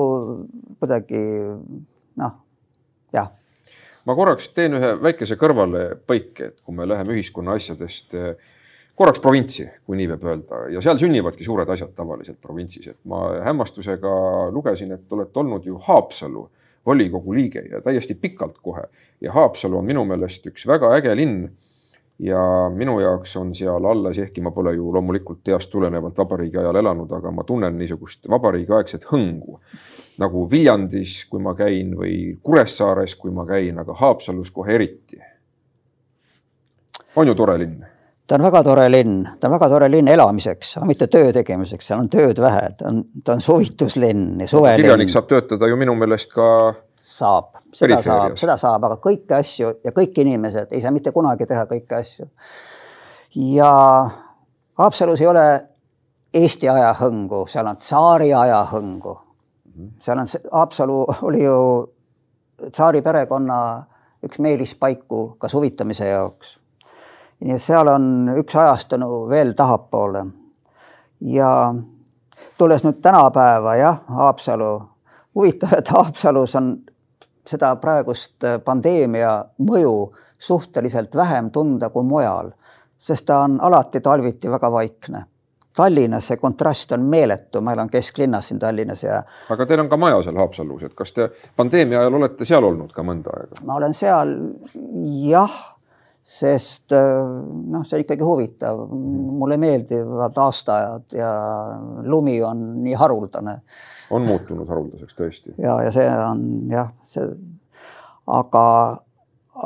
[0.78, 1.24] kuidagi
[2.16, 2.38] noh,
[3.12, 3.30] jah.
[4.04, 8.34] ma korraks teen ühe väikese kõrvalepõike, et kui me läheme ühiskonna asjadest äh,
[9.00, 13.22] korraks provintsi, kui nii võib öelda ja seal sünnivadki suured asjad tavaliselt provintsis, et ma
[13.46, 14.12] hämmastusega
[14.52, 16.42] lugesin, et olete olnud ju Haapsalu
[16.86, 18.82] volikogu liige ja täiesti pikalt kohe.
[19.20, 21.48] ja Haapsalu on minu meelest üks väga äge linn.
[22.20, 26.76] ja minu jaoks on seal alles, ehkki ma pole ju loomulikult teast tulenevalt vabariigi ajal
[26.76, 29.56] elanud, aga ma tunnen niisugust vabariigiaegset hõngu
[30.20, 35.22] nagu Viljandis, kui ma käin või Kuressaares, kui ma käin, aga Haapsalus kohe eriti.
[37.16, 37.80] on ju tore linn
[38.30, 41.88] ta on väga tore linn, ta on väga tore linn elamiseks, aga mitte töö tegemiseks,
[41.88, 44.84] seal on tööd vähe, ta on, ta on suvituslinn ja suvelinn.
[44.84, 46.46] kirjanik saab töötada ju minu meelest ka.
[46.94, 51.48] saab, seda saab, seda saab, aga kõiki asju ja kõik inimesed ei saa mitte kunagi
[51.50, 52.28] teha kõiki asju.
[53.56, 53.72] ja
[54.78, 55.48] Haapsalus ei ole
[56.30, 59.16] Eesti aja hõngu, seal on tsaari aja hõngu.
[59.98, 61.58] seal on, Haapsalu oli ju
[62.70, 63.60] tsaari perekonna
[64.22, 66.59] üks meelispaiku ka suvitamise jaoks
[67.40, 68.04] nii et seal on
[68.36, 70.26] üks ajastunu veel tahapoole.
[71.20, 71.74] ja
[72.58, 74.70] tulles nüüd tänapäeva, jah, Haapsalu,
[75.34, 76.70] huvitav, et Haapsalus on
[77.46, 82.52] seda praegust pandeemia mõju suhteliselt vähem tunda kui mujal,
[82.98, 85.24] sest ta on alati talviti väga vaikne.
[85.76, 89.20] Tallinnas see kontrast on meeletu, ma elan kesklinnas siin Tallinnas ja.
[89.48, 92.90] aga teil on ka maja seal Haapsalus, et kas te pandeemia ajal olete seal olnud
[92.92, 93.60] ka mõnda aega?
[93.64, 94.34] ma olen seal
[95.28, 95.60] jah
[96.22, 97.00] sest äh,
[97.72, 101.30] noh, see on ikkagi huvitav, mulle meeldivad aastaajad ja
[102.06, 103.60] lumi on nii haruldane.
[104.10, 105.54] on muutunud haruldaseks tõesti.
[105.58, 107.24] ja, ja see on jah, see,
[108.30, 108.64] aga,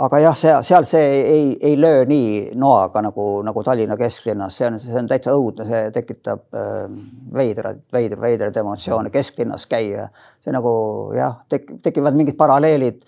[0.06, 4.70] aga jah, see seal see ei, ei löö nii noaga nagu, nagu Tallinna kesklinnas, see
[4.70, 6.86] on, see on täitsa õudne, see tekitab äh,
[7.34, 10.08] veidrad, veidrad, veidrad emotsioone kesklinnas käia.
[10.44, 10.74] see nagu
[11.18, 13.04] jah tek,, tekivad mingid paralleelid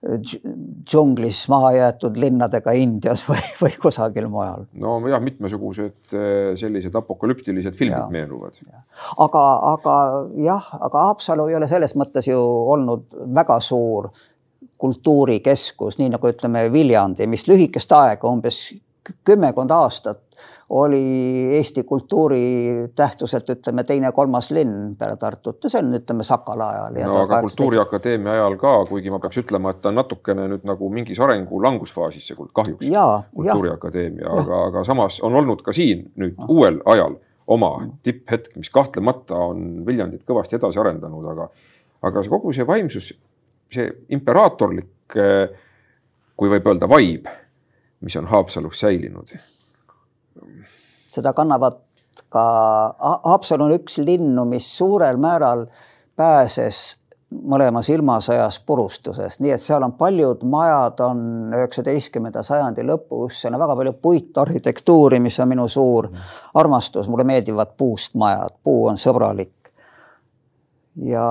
[0.00, 4.64] džunglis maha jäetud linnadega Indias või, või kusagil mujal.
[4.80, 8.08] no jah, mitmesugused äh, sellised apokalüptilised filmid ja.
[8.12, 8.56] meenuvad.
[9.18, 9.96] aga, aga
[10.40, 14.08] jah, aga Haapsalu ei ole selles mõttes ju olnud väga suur
[14.80, 18.62] kultuurikeskus, nii nagu ütleme Viljandi, mis lühikest aega, umbes
[19.28, 20.22] kümmekond aastat
[20.70, 21.02] oli
[21.56, 22.42] Eesti kultuuri
[22.96, 26.98] tähtsuselt ütleme teine-kolmas linn peale Tartut ja see on, ütleme Sakala ajal.
[27.08, 30.92] no aga Kultuuriakadeemia ajal ka, kuigi ma peaks ütlema, et ta on natukene nüüd nagu
[30.94, 32.86] mingis arengu langusfaasis see kahjuks.
[33.34, 36.46] kultuuriakadeemia, aga, aga samas on olnud ka siin nüüd ja.
[36.48, 37.18] uuel ajal
[37.50, 37.74] oma
[38.06, 41.50] tipphetk, mis kahtlemata on Viljandit kõvasti edasi arendanud, aga,
[42.06, 43.10] aga kogu see vaimsus,
[43.74, 45.18] see imperaatorlik,
[46.38, 47.40] kui võib öelda, vibe,
[48.06, 49.34] mis on Haapsalus säilinud
[51.10, 51.80] seda kannavad
[52.30, 52.44] ka,
[53.24, 55.66] Haapsalu on üks linnu, mis suurel määral
[56.18, 61.20] pääses mõlemas ilmasõjas purustusest, nii et seal on paljud majad on
[61.54, 66.10] üheksateistkümnenda sajandi lõpus, seal on väga palju puitarhitektuuri, mis on minu suur
[66.58, 69.54] armastus, mulle meeldivad puust majad, puu on sõbralik.
[71.06, 71.26] ja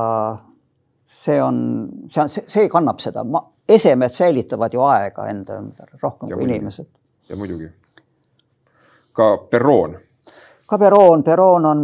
[1.20, 1.60] see on,
[2.08, 3.26] see on, see kannab seda,
[3.68, 6.56] esemed säilitavad ju aega enda ümber rohkem ja kui muidugi.
[6.56, 6.88] inimesed.
[7.30, 7.68] ja muidugi
[9.20, 9.98] ka perroon.
[10.70, 11.82] ka perroon, perroon on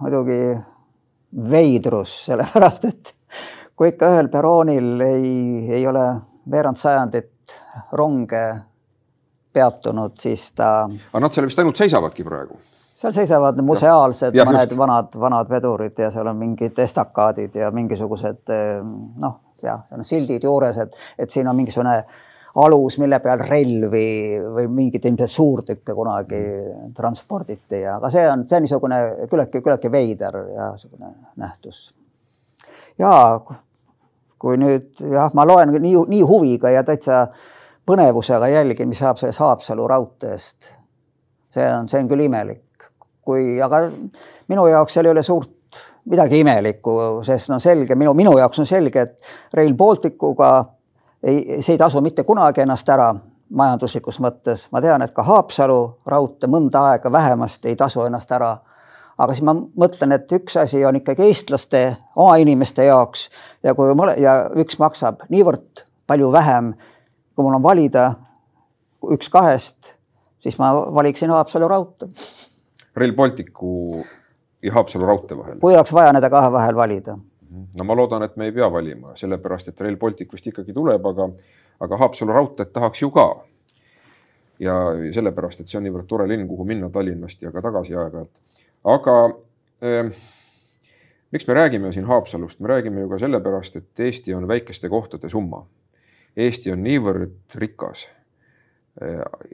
[0.00, 0.40] muidugi
[1.52, 3.14] veidrus, sellepärast et
[3.76, 5.30] kui ikka ühel perroonil ei,
[5.78, 6.04] ei ole
[6.50, 7.56] veerand sajandit
[7.96, 8.42] ronge
[9.52, 10.88] peatunud, siis ta.
[10.88, 12.58] aga nad seal vist ainult seisavadki praegu?
[13.02, 14.78] seal seisavad museaalsed ja, mõned just.
[14.78, 18.52] vanad, vanad vedurid ja seal on mingid estakaadid ja mingisugused
[19.22, 21.96] noh, jah, seal on sildid juures, et, et siin on mingisugune
[22.60, 24.06] alus, mille peal relvi
[24.42, 26.42] või mingeid ilmselt suurtükke kunagi
[26.96, 31.94] transporditi ja, aga see on, see on niisugune küllaltki, küllaltki veider ja niisugune nähtus.
[33.00, 33.14] ja
[34.42, 37.24] kui nüüd jah, ma loen nii, nii huviga ja täitsa
[37.88, 40.72] põnevusega jälgin, mis saab sellest Haapsalu raudteest.
[41.52, 42.88] see on, see on küll imelik,
[43.24, 43.84] kui, aga
[44.48, 45.50] minu jaoks seal ei ole suurt
[46.10, 46.94] midagi imelikku,
[47.26, 50.52] sest no selge, minu, minu jaoks on selge, et Rail Balticuga
[51.22, 53.12] ei, see ei tasu mitte kunagi ennast ära
[53.52, 54.66] majanduslikus mõttes.
[54.72, 58.56] ma tean, et ka Haapsalu raudtee mõnda aega vähemasti ei tasu ennast ära.
[59.18, 63.28] aga siis ma mõtlen, et üks asi on ikkagi eestlaste, oma inimeste jaoks
[63.62, 66.72] ja kui mõle ja üks maksab niivõrd palju vähem,
[67.36, 68.14] kui mul on valida
[69.12, 69.94] üks kahest,
[70.40, 72.08] siis ma valiksin Haapsalu raudtee.
[72.96, 74.04] Rail Balticu
[74.62, 75.60] ja Haapsalu raudtee vahel.
[75.60, 77.18] kui oleks vaja nende kahe vahel valida
[77.52, 81.06] no ma loodan, et me ei pea valima, sellepärast et Rail Baltic vist ikkagi tuleb,
[81.12, 81.28] aga,
[81.84, 83.26] aga Haapsalu raudteed tahaks ju ka.
[84.62, 84.74] ja
[85.12, 88.62] sellepärast, et see on niivõrd tore linn, kuhu minna Tallinnast ja ka tagasi aeg-ajalt.
[88.84, 89.16] aga
[89.82, 90.10] eh,
[91.32, 95.30] miks me räägime siin Haapsalust, me räägime ju ka sellepärast, et Eesti on väikeste kohtade
[95.30, 95.66] summa.
[96.36, 98.06] Eesti on niivõrd rikas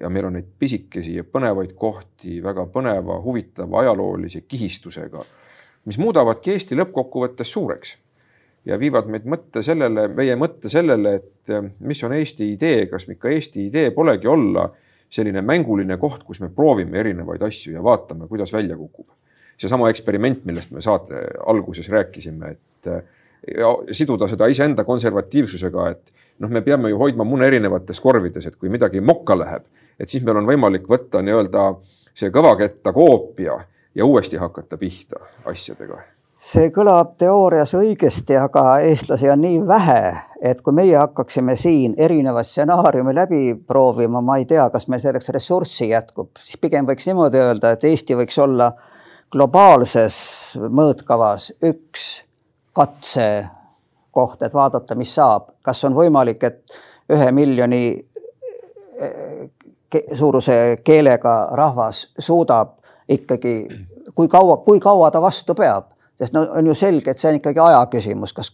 [0.00, 5.22] ja meil on neid pisikesi ja põnevaid kohti, väga põneva, huvitava ajaloolise kihistusega
[5.88, 7.96] mis muudavadki Eesti lõppkokkuvõttes suureks
[8.68, 13.08] ja viivad meid mõtte sellele, meie mõtte sellele, et eh, mis on Eesti idee, kas
[13.08, 14.68] ikka Eesti idee polegi olla
[15.08, 19.06] selline mänguline koht, kus me proovime erinevaid asju ja vaatame, kuidas välja kukub.
[19.58, 23.02] seesama eksperiment, millest me saate alguses rääkisime, et eh,
[23.58, 28.56] ja siduda seda iseenda konservatiivsusega, et noh, me peame ju hoidma mune erinevates korvides, et
[28.56, 29.64] kui midagi mokka läheb,
[29.98, 31.72] et siis meil on võimalik võtta nii-öelda
[32.18, 33.56] see kõvaketta koopia
[33.98, 35.98] ja uuesti hakata pihta asjadega?
[36.38, 40.02] see kõlab teoorias õigesti, aga eestlasi on nii vähe,
[40.38, 45.32] et kui meie hakkaksime siin erinevaid stsenaariume läbi proovima, ma ei tea, kas meil selleks
[45.34, 48.70] ressurssi jätkub, siis pigem võiks niimoodi öelda, et Eesti võiks olla
[49.34, 50.20] globaalses
[50.62, 52.06] mõõtkavas üks
[52.78, 56.78] katsekoht, et vaadata, mis saab, kas on võimalik, et
[57.18, 59.46] ühe miljoni eh,
[60.14, 62.77] suuruse keelega rahvas suudab
[63.08, 63.68] ikkagi,
[64.14, 67.38] kui kaua, kui kaua ta vastu peab, sest no on ju selge, et see on
[67.38, 68.50] ikkagi aja küsimus, kas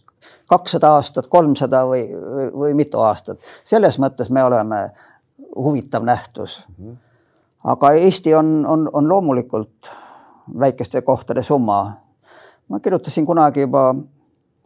[0.49, 2.05] kakssada aastat, kolmsada või,
[2.53, 3.41] või, mitu aastat.
[3.63, 4.89] selles mõttes me oleme
[5.55, 6.63] huvitav nähtus.
[7.63, 9.91] aga Eesti on, on, on loomulikult
[10.59, 11.97] väikeste kohtade summa.
[12.69, 13.95] ma kirjutasin kunagi juba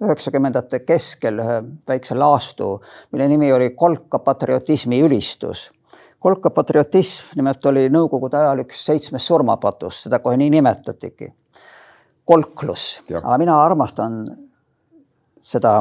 [0.02, 5.71] üheksakümnendate keskel ühe väikse laastu, mille nimi oli Kolka patriotismi ülistus
[6.19, 11.34] kolka patriotism nimelt oli nõukogude ajal üks seitsmest surmapatust, seda kohe nii nimetatigi.
[12.29, 14.19] kolklus, aga mina armastan
[15.43, 15.79] seda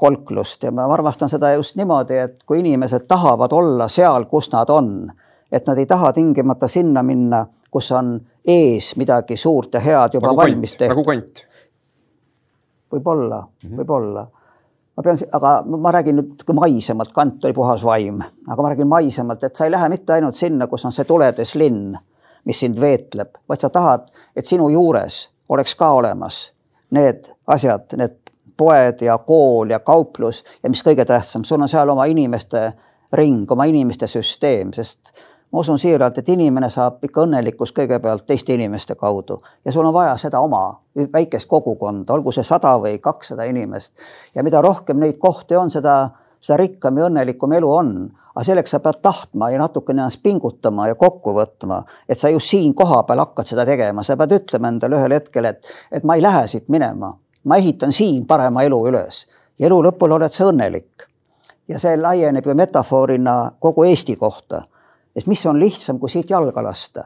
[0.00, 4.70] kolklust ja ma armastan seda just niimoodi, et kui inimesed tahavad olla seal, kus nad
[4.72, 5.06] on,
[5.52, 10.32] et nad ei taha tingimata sinna minna, kus on ees midagi suurt ja head juba
[10.32, 10.96] nagu valmis tehtud.
[10.96, 11.44] nagu kant.
[12.90, 14.26] võib-olla mm -hmm., võib-olla
[15.00, 19.44] ma pean, aga ma räägin nüüd maisemalt, kant oli puhas vaim, aga ma räägin maisemalt,
[19.44, 21.96] et sa ei lähe mitte ainult sinna, kus on see tuledes linn,
[22.44, 26.50] mis sind veetleb, vaid sa tahad, et sinu juures oleks ka olemas
[26.96, 28.18] need asjad, need
[28.60, 32.66] poed ja kool ja kauplus ja mis kõige tähtsam, sul on seal oma inimeste
[33.16, 35.14] ring, oma inimeste süsteem, sest
[35.52, 39.94] ma usun siiralt, et inimene saab ikka õnnelikkust kõigepealt teiste inimeste kaudu ja sul on
[39.94, 40.80] vaja seda oma
[41.12, 43.92] väikest kogukonda, olgu see sada või kakssada inimest.
[44.34, 46.10] ja mida rohkem neid kohti on, seda,
[46.40, 47.92] seda rikkam ja õnnelikum elu on.
[48.34, 52.46] aga selleks sa pead tahtma ja natukene ennast pingutama ja kokku võtma, et sa just
[52.46, 56.22] siin kohapeal hakkad seda tegema, sa pead ütlema endale ühel hetkel, et, et ma ei
[56.22, 59.26] lähe siit minema, ma ehitan siin parema elu üles
[59.58, 61.08] ja elu lõpul oled sa õnnelik.
[61.68, 64.62] ja see laieneb ju metafoorina kogu Eesti kohta
[65.16, 67.04] et mis on lihtsam, kui siit jalga lasta.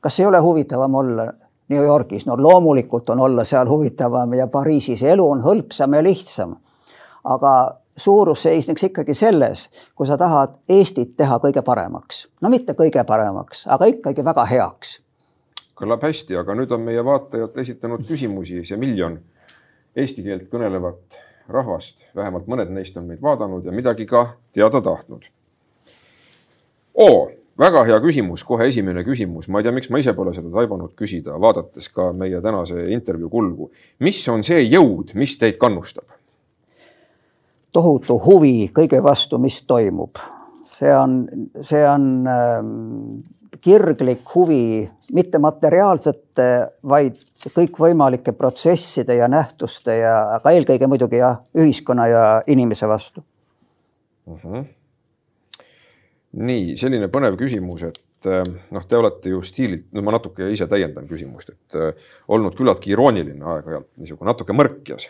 [0.00, 1.32] kas ei ole huvitavam olla
[1.68, 6.56] New Yorgis, no loomulikult on olla seal huvitavam ja Pariisis, elu on hõlpsam ja lihtsam.
[7.24, 13.04] aga suurus seisneks ikkagi selles, kui sa tahad Eestit teha kõige paremaks, no mitte kõige
[13.04, 15.00] paremaks, aga ikkagi väga heaks.
[15.74, 19.20] kõlab hästi, aga nüüd on meie vaatajad esitanud küsimusi, see miljon
[19.96, 25.28] eesti keelt kõnelevat rahvast, vähemalt mõned neist on meid vaadanud ja midagi ka teada tahtnud
[26.98, 30.50] oo, väga hea küsimus, kohe esimene küsimus, ma ei tea, miks ma ise pole seda
[30.54, 33.70] taibanud küsida, vaadates ka meie tänase intervjuu kulgu.
[34.00, 36.06] mis on see jõud, mis teid kannustab?
[37.72, 40.18] tohutu huvi kõige vastu, mis toimub.
[40.64, 41.24] see on,
[41.62, 43.20] see on ähm,
[43.60, 46.48] kirglik huvi mitte materiaalsete,
[46.88, 47.18] vaid
[47.54, 53.22] kõikvõimalike protsesside ja nähtuste ja, aga eelkõige muidugi jah, ühiskonna ja inimese vastu
[54.26, 54.34] uh.
[54.34, 54.54] Mhm.
[54.54, 54.77] -huh
[56.38, 60.68] nii selline põnev küsimus, et eh, noh, te olete ju stiililt, no ma natuke ise
[60.70, 65.08] täiendan küsimust, et äh, olnud küllaltki irooniline aeg-ajalt, niisugune natuke mõrkjas,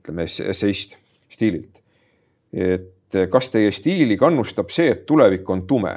[0.00, 0.98] ütleme esseist
[1.32, 1.82] stiililt.
[2.52, 5.94] et eh, kas teie stiili kannustab see, et tulevik on tume?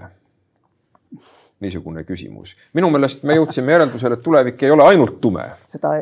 [1.62, 2.56] Niisugune küsimus.
[2.74, 5.46] minu meelest me jõudsime järeldusele, et tulevik ei ole ainult tume.
[5.70, 5.94] seda,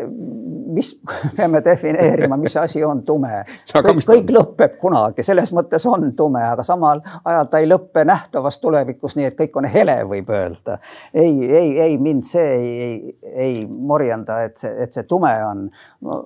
[0.75, 0.93] mis,
[1.37, 3.43] peame defineerima, mis asi on tume.
[3.73, 8.59] kõik, kõik lõpeb kunagi, selles mõttes on tume, aga samal ajal ta ei lõppe nähtavas
[8.63, 10.79] tulevikus, nii et kõik on hele, võib öelda.
[11.13, 15.67] ei, ei, ei mind see ei, ei, ei morjenda, et see, et see tume on
[16.01, 16.19] no,.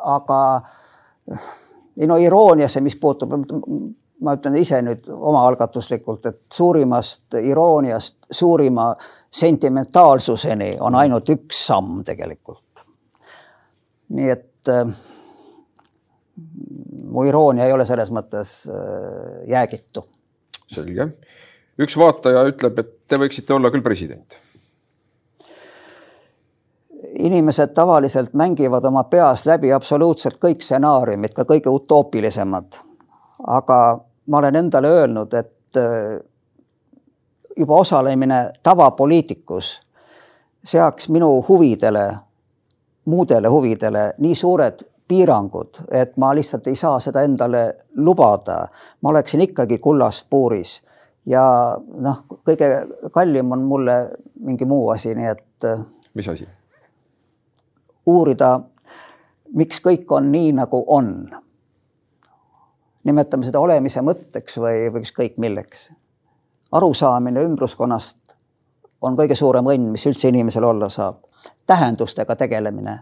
[0.00, 0.40] aga
[2.06, 3.34] no irooniasse, mis puutub
[4.20, 8.92] ma ütlen ise nüüd omaalgatuslikult, et suurimast irooniast suurima
[9.30, 12.84] sentimentaalsuseni on ainult üks samm tegelikult.
[14.10, 14.88] nii et äh,
[17.10, 20.04] mu iroonia ei ole selles mõttes äh, jäägitu.
[20.74, 21.08] selge.
[21.78, 24.38] üks vaataja ütleb, et te võiksite olla küll president
[27.20, 32.78] inimesed tavaliselt mängivad oma peas läbi absoluutselt kõik stsenaariumid, ka kõige utoopilisemad.
[33.46, 36.20] aga ma olen endale öelnud, et äh,
[37.56, 39.80] juba osalemine tavapoliitikus
[40.64, 42.04] seaks minu huvidele,
[43.04, 47.64] muudele huvidele nii suured piirangud, et ma lihtsalt ei saa seda endale
[47.96, 48.68] lubada.
[49.02, 50.82] ma oleksin ikkagi kullast puuris
[51.26, 51.42] ja
[51.76, 52.70] noh, kõige
[53.12, 53.96] kallim on mulle
[54.40, 55.64] mingi muu asi, nii et.
[55.64, 56.48] Äh, mis asi?
[58.06, 58.60] uurida,
[59.54, 61.10] miks kõik on nii, nagu on
[63.04, 65.92] nimetame seda olemise mõtteks või, või ükskõik milleks.
[66.72, 68.34] arusaamine ümbruskonnast
[69.00, 71.16] on kõige suurem õnn, mis üldse inimesel olla saab.
[71.66, 73.00] tähendustega tegelemine.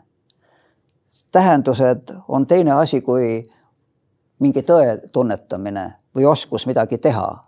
[1.32, 3.50] tähendused on teine asi kui
[4.38, 7.44] mingi tõe tunnetamine või oskus midagi teha.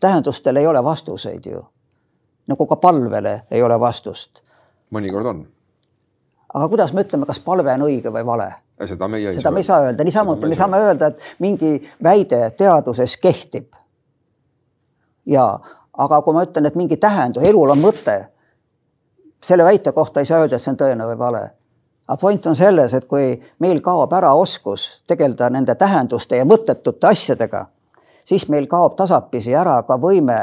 [0.00, 1.64] tähendustel ei ole vastuseid ju.
[2.46, 4.42] nagu ka palvele ei ole vastust.
[4.94, 5.46] mõnikord on.
[6.54, 8.54] aga kuidas me ütleme, kas palve on õige või vale?
[8.86, 11.72] Seda meie ei seda saa me ei saa öelda, niisamuti me saame öelda, et mingi
[12.02, 13.72] väide teaduses kehtib.
[15.26, 15.58] ja,
[15.98, 18.16] aga kui ma ütlen, et mingi tähendus, elul on mõte,
[19.42, 21.42] selle väite kohta ei saa öelda, et see on tõene või vale.
[22.08, 27.06] aga point on selles, et kui meil kaob ära oskus tegeleda nende tähenduste ja mõttetute
[27.06, 27.66] asjadega,
[28.24, 30.42] siis meil kaob tasapisi ära ka võime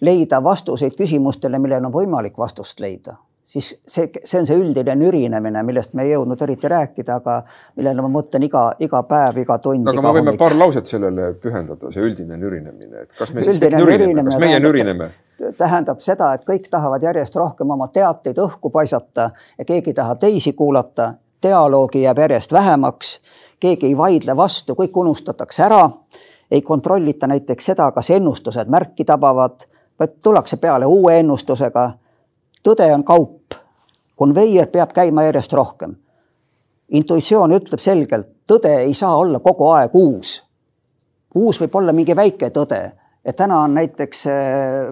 [0.00, 3.16] leida vastuseid küsimustele, millele on võimalik vastust leida
[3.50, 7.40] siis see, see on see üldine nürinemine, millest me ei jõudnud eriti rääkida, aga
[7.78, 9.88] millele ma mõtlen iga, iga päev, iga tund.
[9.90, 10.38] aga me võime hommik.
[10.38, 14.60] paar lauset sellele pühendada, see üldine nürinemine, et kas me siis kõik nürineme, kas meie
[14.62, 15.10] nürineme?
[15.58, 20.14] tähendab seda, et kõik tahavad järjest rohkem oma teateid õhku paisata ja keegi ei taha
[20.20, 23.14] teisi kuulata, dialoogi jääb järjest vähemaks,
[23.60, 25.86] keegi ei vaidle vastu, kõik unustatakse ära,
[26.50, 29.64] ei kontrollita näiteks seda, kas ennustused märki tabavad,
[29.98, 31.88] vaid tullakse peale uue ennustusega
[32.62, 33.56] tõde on kaup,
[34.16, 35.96] konveier peab käima järjest rohkem.
[36.90, 40.40] intuitsioon ütleb selgelt, tõde ei saa olla kogu aeg uus,
[41.34, 42.80] uus võib olla mingi väike tõde,
[43.24, 44.34] et täna on näiteks äh,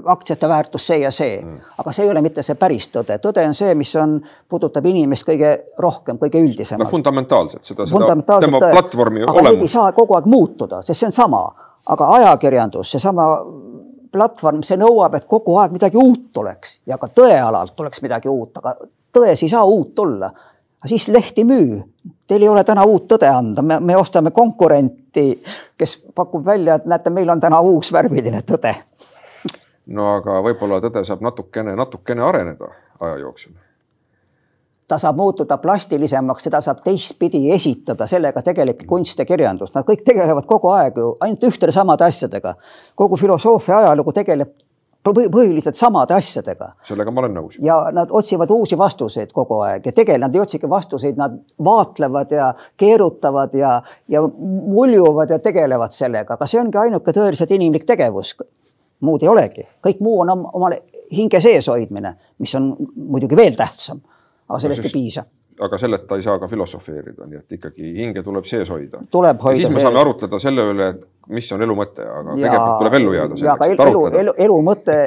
[0.05, 3.47] aktsiate väärtus see ja see mm., aga see ei ole mitte see päris tõde, tõde
[3.49, 6.91] on see, mis on, puudutab inimest kõige rohkem, kõige üldisemalt no,.
[6.91, 9.65] fundamentaalselt seda, seda tema platvormi olemust.
[9.65, 11.43] ei saa kogu aeg muutuda, sest see on sama,
[11.89, 13.31] aga ajakirjandus, seesama
[14.13, 18.57] platvorm, see nõuab, et kogu aeg midagi uut tuleks ja ka tõealalt tuleks midagi uut,
[18.61, 18.75] aga
[19.15, 20.31] tões ei saa uut tulla.
[20.87, 21.83] siis leht ei müü.
[22.27, 25.43] Teil ei ole täna uut tõde anda, me, me ostame konkurenti,
[25.77, 28.75] kes pakub välja, et näete, meil on täna uus värviline tõde.
[29.87, 32.69] no aga võib-olla tõde saab natukene, natukene areneda
[33.01, 33.58] aja jooksul
[34.89, 40.05] ta saab muutuda plastilisemaks, seda saab teistpidi esitada, sellega tegelebki kunst ja kirjandus, nad kõik
[40.07, 42.55] tegelevad kogu aeg ju ainult ühtede samade asjadega.
[42.95, 44.55] kogu filosoofia ajalugu tegeleb
[45.05, 46.73] põhiliselt samade asjadega.
[46.85, 47.61] sellega ma olen nõus.
[47.61, 52.33] ja nad otsivad uusi vastuseid kogu aeg ja tegelikult nad ei otsigi vastuseid, nad vaatlevad
[52.33, 58.37] ja keerutavad ja, ja muljuvad ja tegelevad sellega, aga see ongi ainuke tõeliselt inimlik tegevus.
[59.01, 60.83] muud ei olegi, kõik muu on omale
[61.13, 64.01] hinge sees hoidmine, mis on muidugi veel tähtsam
[64.49, 65.25] aga sellest no, ei piisa
[65.61, 69.01] aga selleta ei saa ka filosofeerida, nii et ikkagi hinge tuleb sees hoida.
[69.11, 69.59] tuleb hoida.
[69.59, 72.99] siis me saame arutleda selle üle, et mis on elu mõte, aga ja, tegelikult tuleb
[73.01, 73.41] ellu jääda.
[73.43, 74.99] ja aga elu, elu, elu mõte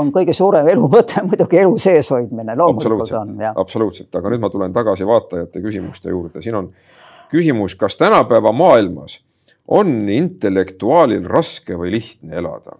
[0.00, 3.34] on kõige suurem elu mõte muidugi elu sees hoidmine, loomulikult on.
[3.52, 6.70] absoluutselt, aga nüüd ma tulen tagasi vaatajate küsimuste juurde, siin on
[7.32, 9.20] küsimus, kas tänapäeva maailmas
[9.68, 12.78] on intellektuaalil raske või lihtne elada?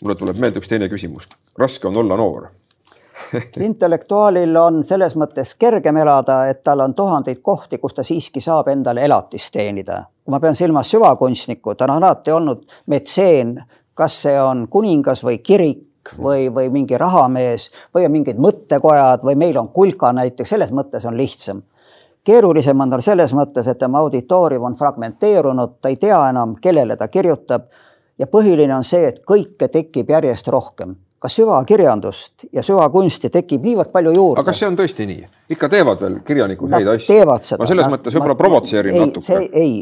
[0.00, 1.28] mulle tuleb meelde üks teine küsimus,
[1.60, 2.48] raske on olla noor
[3.68, 8.68] intellektuaalil on selles mõttes kergem elada, et tal on tuhandeid kohti, kus ta siiski saab
[8.68, 10.04] endale elatist teenida.
[10.24, 13.56] kui ma pean silmas süvakunstnikku, ta on alati olnud metseen,
[13.94, 19.36] kas see on kuningas või kirik või, või mingi rahamees või on mingid mõttekojad või
[19.36, 21.62] meil on kulka näiteks, selles mõttes on lihtsam.
[22.24, 26.96] keerulisem on tal selles mõttes, et tema auditoorium on fragmenteerunud, ta ei tea enam, kellele
[26.96, 27.62] ta kirjutab.
[28.18, 33.92] ja põhiline on see, et kõike tekib järjest rohkem ka süvakirjandust ja süvakunsti tekib niivõrd
[33.92, 34.40] palju juurde.
[34.40, 35.26] aga kas see on tõesti nii?
[35.52, 37.18] ikka teevad veel kirjanikud häid asju?
[37.28, 39.40] ma selles nad, mõttes võib-olla provotseerin ei, natuke.
[39.52, 39.74] ei,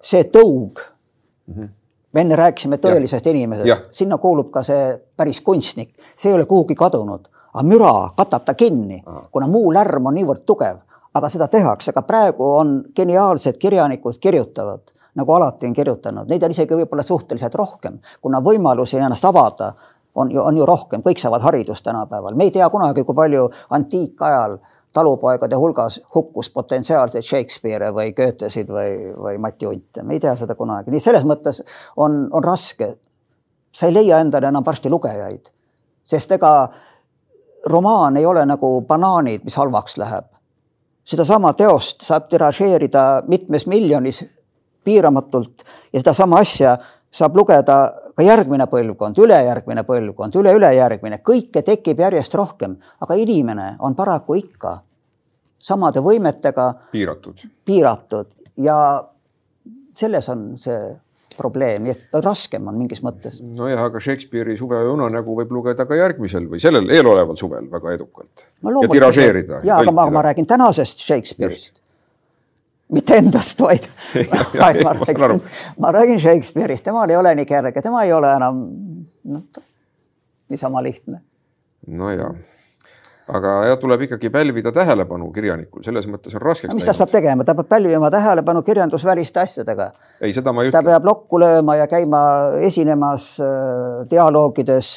[0.00, 1.70] see tõug mm, -hmm.
[2.16, 3.34] me enne rääkisime tõelisest ja.
[3.36, 8.48] inimesest, sinna kuulub ka see päris kunstnik, see ei ole kuhugi kadunud, aga müra katab
[8.48, 10.80] ta kinni, kuna muu lärm on niivõrd tugev,
[11.14, 16.52] aga seda tehakse, aga praegu on geniaalsed kirjanikud kirjutavad nagu alati on kirjutanud, neid on
[16.54, 19.72] isegi võib-olla suhteliselt rohkem, kuna võimalusi ennast avada
[20.18, 23.46] on ju, on ju rohkem, kõik saavad haridust tänapäeval, me ei tea kunagi, kui palju
[23.76, 24.58] antiikajal
[24.92, 30.56] talupoegade hulgas hukkus potentsiaalseid Shakespeare või Goethesid või, või Mati Unte, me ei tea seda
[30.58, 31.62] kunagi, nii selles mõttes
[31.96, 32.96] on, on raske.
[33.72, 35.52] sa ei leia endale enam varsti lugejaid,
[36.08, 36.52] sest ega
[37.66, 40.24] romaan ei ole nagu banaanid, mis halvaks läheb.
[41.04, 44.24] sedasama teost saab tiražeerida mitmes miljonis
[44.84, 45.62] piiramatult
[45.92, 46.76] ja sedasama asja
[47.10, 47.78] saab lugeda
[48.16, 54.78] ka järgmine põlvkond, ülejärgmine põlvkond, üle-ülejärgmine, kõike tekib järjest rohkem, aga inimene on paraku ikka
[55.58, 58.32] samade võimetega piiratud, piiratud
[58.62, 58.78] ja
[59.98, 60.78] selles on see
[61.38, 63.38] probleem, nii et raskem on mingis mõttes.
[63.42, 67.94] nojah, aga Shakespeare'i Suve ja unenägu võib lugeda ka järgmisel või sellel eeloleval suvel väga
[67.94, 68.82] edukalt no,.
[68.82, 69.60] ja tiražeerida.
[69.66, 71.78] ja, aga ma, ma räägin tänasest Shakespeare'ist
[72.92, 73.88] mitte endast, vaid
[74.32, 75.42] ma, ma, räägin,
[75.78, 78.62] ma räägin Shakespeare'ist, temal ei ole nii kerge, tema ei ole enam
[79.28, 79.64] noh,
[80.48, 81.20] niisama lihtne.
[81.86, 82.32] nojah,
[83.28, 86.80] aga jah, tuleb ikkagi pälvida tähelepanu kirjanikul, selles mõttes on raskeks no,.
[86.80, 89.90] mis ta peab tegema, ta peab pälvima tähelepanu kirjandusväliste asjadega.
[90.20, 90.80] ei, seda ma ei ütle.
[90.80, 92.22] ta peab lokku lööma ja käima
[92.64, 94.92] esinemas äh, dialoogides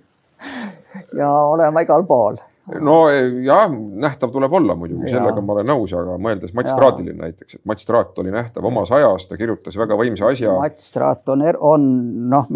[1.20, 2.42] ja olema igal pool
[2.80, 2.96] no
[3.44, 3.66] jah,
[4.04, 7.86] nähtav tuleb olla muidugi, sellega ma olen nõus, aga mõeldes Mats Straatile näiteks, et Mats
[7.86, 10.54] Straat oli nähtav omas ajas, ta kirjutas väga võimsa asja.
[10.60, 11.86] Mats Straat on, er-, on
[12.30, 12.48] noh,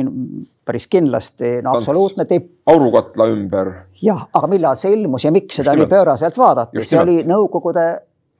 [0.65, 2.51] päris kindlasti no, absoluutne tipp.
[2.71, 3.73] aurukatla ümber.
[4.03, 7.89] jah, aga millal see ilmus ja miks seda nii pööraselt vaadati, see oli Nõukogude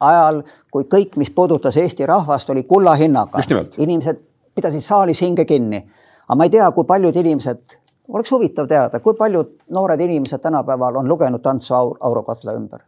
[0.05, 3.43] ajal, kui kõik, mis puudutas Eesti rahvast, oli kulla hinnaga.
[3.79, 4.21] inimesed
[4.55, 5.85] pidasid saalis hinge kinni.
[6.29, 10.97] aga ma ei tea, kui paljud inimesed oleks huvitav teada, kui paljud noored inimesed tänapäeval
[10.97, 12.81] on lugenud Ants Aur, Aurokatla ümber.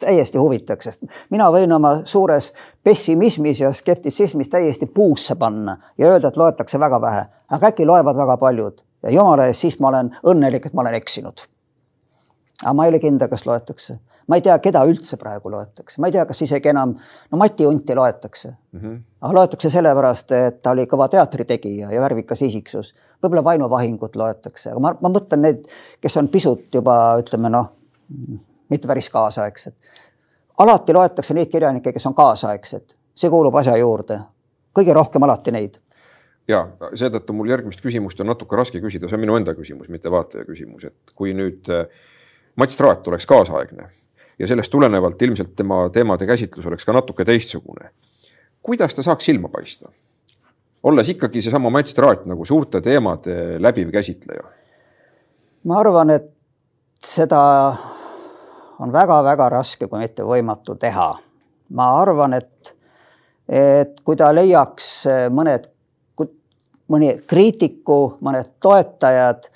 [0.00, 2.52] täiesti huvitaks, sest mina võin oma suures
[2.84, 8.16] pessimismis ja skeptitsismis täiesti puusse panna ja öelda, et loetakse väga vähe, aga äkki loevad
[8.16, 11.46] väga paljud ja jumala eest, siis ma olen õnnelik, et ma olen eksinud.
[12.64, 16.08] aga ma ei ole kindel, kas loetakse ma ei tea, keda üldse praegu loetakse, ma
[16.08, 16.94] ei tea, kas isegi enam,
[17.30, 18.80] no Mati Unti loetakse mm.
[18.80, 18.98] -hmm.
[19.20, 22.94] aga loetakse sellepärast, et ta oli kõva teatritegija ja värvikas isiksus.
[23.22, 25.68] Võib-olla Vaino Vahingut loetakse, aga ma, ma mõtlen need,
[26.02, 27.70] kes on pisut juba ütleme noh,
[28.72, 29.76] mitte päris kaasaegsed.
[30.58, 34.20] alati loetakse neid kirjanikke, kes on kaasaegsed, see kuulub asja juurde.
[34.74, 35.78] kõige rohkem alati neid
[36.48, 36.62] ja
[36.94, 40.44] seetõttu mul järgmist küsimust on natuke raske küsida, see on minu enda küsimus, mitte vaataja
[40.48, 41.86] küsimus, et kui nüüd äh,
[42.56, 43.88] Mats Traat oleks kaasaegne
[44.38, 47.90] ja sellest tulenevalt ilmselt tema teemade käsitlus oleks ka natuke teistsugune.
[48.62, 49.92] kuidas ta saaks silma paista?
[50.82, 54.44] Olles ikkagi seesama Mats Traat nagu suurte teemade läbiv käsitleja?
[55.64, 56.30] ma arvan, et
[57.06, 57.42] seda
[58.82, 61.12] on väga-väga raske, kui mitte võimatu teha.
[61.70, 62.74] ma arvan, et,
[63.48, 65.68] et kui ta leiaks mõned,
[66.92, 69.46] mõni kriitiku, mõned toetajad,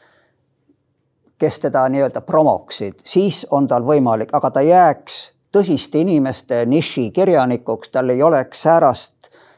[1.36, 5.18] kes teda nii-öelda promoksid, siis on tal võimalik, aga ta jääks
[5.52, 9.15] tõsiste inimeste niši kirjanikuks, tal ei oleks säärast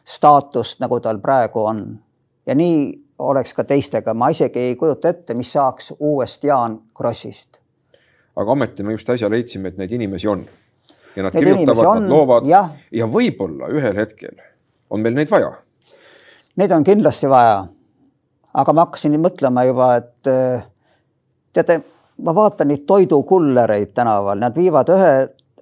[0.09, 1.85] staatust, nagu tal praegu on.
[2.47, 7.61] ja nii oleks ka teistega, ma isegi ei kujuta ette, mis saaks uuest Jaan Krossist
[8.39, 10.45] aga ometi me just äsja leidsime, et neid inimesi on.
[11.17, 12.63] ja nad neid kirjutavad, nad loovad ja,
[12.95, 14.37] ja võib-olla ühel hetkel
[14.91, 15.51] on meil neid vaja.
[16.59, 17.67] Neid on kindlasti vaja.
[18.55, 20.63] aga ma hakkasin mõtlema juba, et eh,
[21.53, 21.81] teate,
[22.23, 25.13] ma vaatan neid toidukullereid tänaval, nad viivad ühe,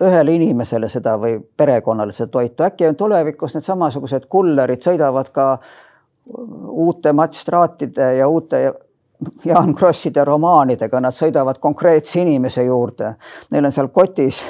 [0.04, 5.46] ühele inimesele seda või perekonnale seda toitu, äkki on tulevikus need samasugused kullerid sõidavad ka
[6.86, 8.72] uute matstraatide ja uute
[9.44, 13.14] Jaan Krosside romaanidega, nad sõidavad konkreetse inimese juurde,
[13.50, 14.42] neil on seal kotis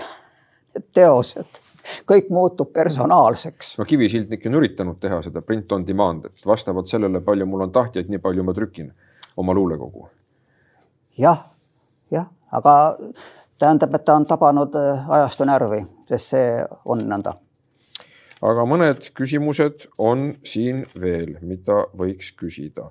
[0.94, 1.60] teosed,
[2.08, 3.76] kõik muutub personaalseks.
[3.78, 7.72] no Kivisildnik on üritanud teha seda print on demand, et vastavalt sellele, palju mul on
[7.72, 8.90] tahtjaid, nii palju ma trükin
[9.36, 11.28] oma luulekogu ja,.
[11.28, 11.44] jah,
[12.10, 12.76] jah, aga
[13.58, 16.54] tähendab, et ta on tabanud äh, ajastu närvi, sest see
[16.84, 17.38] on nõnda
[18.46, 22.90] aga mõned küsimused on siin veel, mida võiks küsida.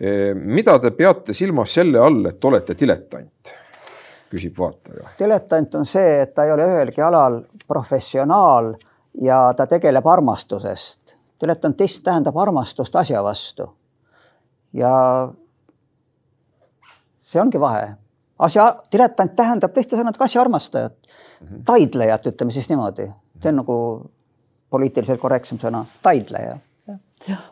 [0.00, 3.56] Mida te peate silmas selle all, et olete diletant?
[4.30, 5.08] küsib vaataja.
[5.18, 8.72] diletant on see, et ta ei ole ühelgi alal professionaal
[9.22, 11.16] ja ta tegeleb armastusest.
[11.40, 13.66] diletantism tähendab armastust asja vastu.
[14.72, 15.32] ja
[17.20, 17.94] see ongi vahe.
[18.40, 21.62] Asja, diletant tähendab teiste sõnadega asjaarmastajat mm, -hmm.
[21.68, 23.10] taidlejat, ütleme siis niimoodi.
[23.42, 23.76] see on nagu
[24.70, 26.58] poliitiliselt korrektsem sõna, taidleja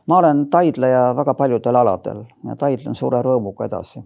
[0.07, 4.03] ma olen taidleja väga paljudel aladel ja taidlen suure rõõmuga edasi.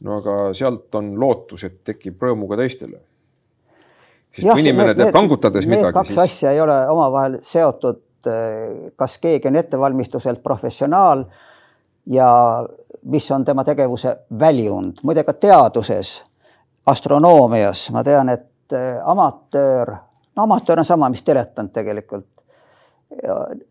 [0.00, 3.00] no aga sealt on lootus, et tekib rõõmu ka teistele.
[4.32, 6.22] sest ja, kui inimene teeb kangutades need midagi, kaks siis...
[6.26, 8.04] asja ei ole omavahel seotud.
[8.26, 11.22] Eh, kas keegi on ettevalmistuselt professionaal
[12.08, 12.66] ja
[13.04, 16.22] mis on tema tegevuse väljund, muide ka teaduses,
[16.86, 19.94] astronoomias ma tean, et eh, amatöör,
[20.36, 22.38] no amatöör on sama, mis diletant tegelikult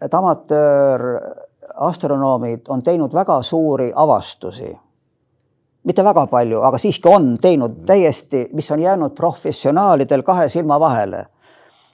[0.02, 4.80] et amatöörastronoomid on teinud väga suuri avastusi.
[5.84, 11.26] mitte väga palju, aga siiski on teinud täiesti, mis on jäänud professionaalidel kahe silma vahele.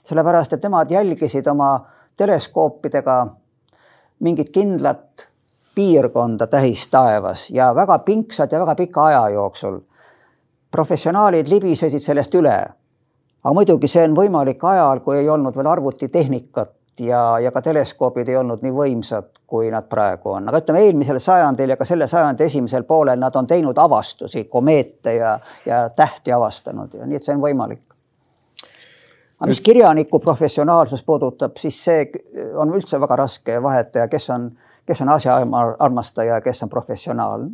[0.04, 1.86] sellepärast, et nemad jälgisid oma
[2.16, 3.26] teleskoopidega
[4.20, 5.28] mingit kindlat
[5.74, 9.80] piirkonda tähistaevas ja väga pingsad ja väga pika aja jooksul.
[10.70, 12.56] professionaalid libisesid sellest üle.
[13.44, 18.28] aga muidugi see on võimalik ajal, kui ei olnud veel arvutitehnikat ja, ja ka teleskoobid
[18.28, 22.06] ei olnud nii võimsad, kui nad praegu on, aga ütleme eelmisel sajandil ja ka selle
[22.10, 27.26] sajandi esimesel poolel nad on teinud avastusi, komeete ja, ja tähti avastanud ja nii, et
[27.26, 27.82] see on võimalik.
[29.38, 32.06] aga mis kirjaniku professionaalsus puudutab, siis see
[32.54, 34.50] on üldse väga raske vahet teha, kes on,
[34.86, 37.46] kes on asjaarmastaja ja kes on professionaal.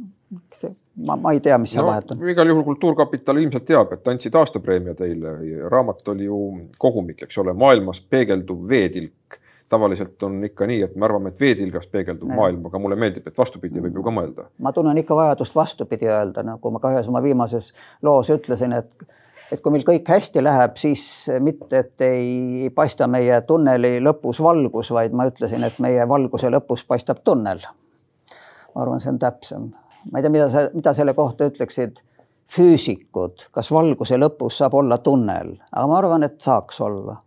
[1.07, 2.25] ma, ma ei tea, mis see no, vahet on.
[2.29, 5.37] igal juhul Kultuurkapital ilmselt teab, et andsid aastapreemia teile.
[5.69, 6.41] raamat oli ju
[6.79, 11.87] kogumik, eks ole, maailmas peegelduv veetilk tavaliselt on ikka nii, et me arvame, et veetilgas
[11.87, 14.47] peegeldub maailm, aga mulle meeldib, et vastupidi võib ju ka mõelda.
[14.59, 17.71] ma tunnen ikka vajadust vastupidi öelda, nagu ma ka ühes oma viimases
[18.03, 19.07] loos ütlesin, et
[19.51, 21.05] et kui meil kõik hästi läheb, siis
[21.43, 26.85] mitte, et ei paista meie tunneli lõpus valgus, vaid ma ütlesin, et meie valguse lõpus
[26.87, 27.65] paistab tunnel.
[28.75, 29.73] ma arvan, see on täpsem.
[30.11, 32.05] ma ei tea, mida sa, mida selle kohta ütleksid
[32.51, 37.21] füüsikud, kas valguse lõpus saab olla tunnel, aga ma arvan, et saaks olla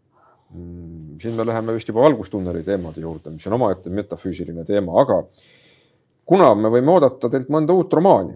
[0.53, 5.23] Mm, siin me läheme vist juba valgustunneli teemade juurde, mis on omaette metafüüsiline teema, aga
[6.29, 8.35] kuna me võime oodata teilt mõnda uut romaani?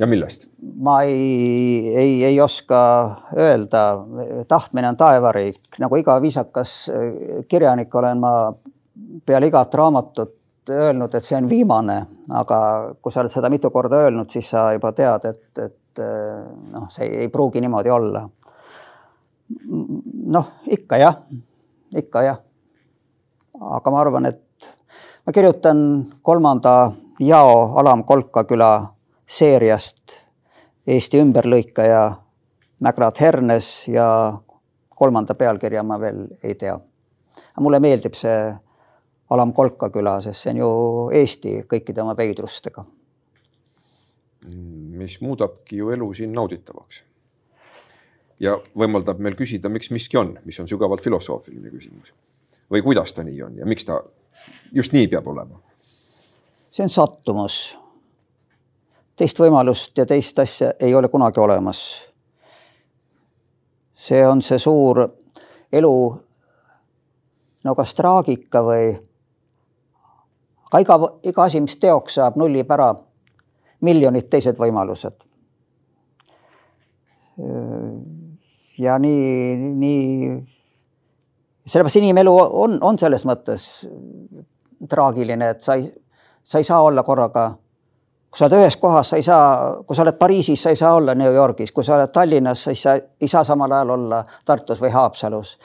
[0.00, 0.46] Ja millest?
[0.82, 2.80] ma ei, ei, ei oska
[3.36, 3.84] öelda,
[4.48, 6.74] tahtmine on taevariik, nagu iga viisakas
[7.48, 8.32] kirjanik olen ma
[9.26, 10.34] peale igat raamatut
[10.70, 12.00] öelnud, et see on viimane,
[12.34, 12.58] aga
[13.02, 16.44] kui sa oled seda mitu korda öelnud, siis sa juba tead, et, et et eh,
[16.72, 18.26] noh, see ei pruugi niimoodi olla.
[20.36, 21.20] noh, ikka jah,
[21.96, 22.38] ikka jah.
[23.56, 24.70] aga ma arvan, et
[25.24, 25.78] ma kirjutan
[26.22, 28.70] kolmanda jao Alam-Kolka küla
[29.26, 30.20] seeriast
[30.86, 32.02] Eesti ümberlõikaja
[32.80, 34.06] Mägrad Hernes ja
[34.96, 36.78] kolmanda pealkirja ma veel ei tea.
[37.60, 38.54] mulle meeldib see
[39.30, 40.68] Alam Kolka küla, sest see on ju
[41.18, 42.84] Eesti kõikide oma veidrustega.
[44.96, 47.02] mis muudabki ju elu siin nauditavaks.
[48.40, 52.12] ja võimaldab meil küsida, miks miski on, mis on sügavalt filosoofiline küsimus.
[52.70, 54.02] või kuidas ta nii on ja miks ta
[54.72, 55.60] just nii peab olema?
[56.70, 57.78] see on sattumus.
[59.16, 61.82] Teist võimalust ja teist asja ei ole kunagi olemas.
[63.96, 65.08] see on see suur
[65.72, 65.92] elu
[67.64, 68.90] no kas traagika või
[70.66, 72.92] aga iga, iga asi, mis teoks saab, nullib ära
[73.86, 75.24] miljonid teised võimalused.
[78.78, 80.30] ja nii, nii,
[81.66, 83.66] sellepärast inimelu on, on selles mõttes
[84.88, 85.90] traagiline, et sa ei,
[86.44, 87.50] sa ei saa olla korraga,
[88.36, 89.44] kui sa oled ühes kohas, sa ei saa,
[89.88, 92.72] kui sa oled Pariisis, sa ei saa olla New Yorgis, kui sa oled Tallinnas, sa
[92.74, 95.58] ei saa, ei saa samal ajal olla Tartus või Haapsalus.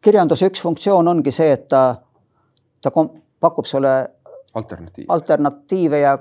[0.00, 1.96] kirjanduse üks funktsioon ongi see, et ta,
[2.82, 2.90] ta
[3.40, 3.94] pakub sulle
[4.54, 6.14] alternatiive, alternatiive ja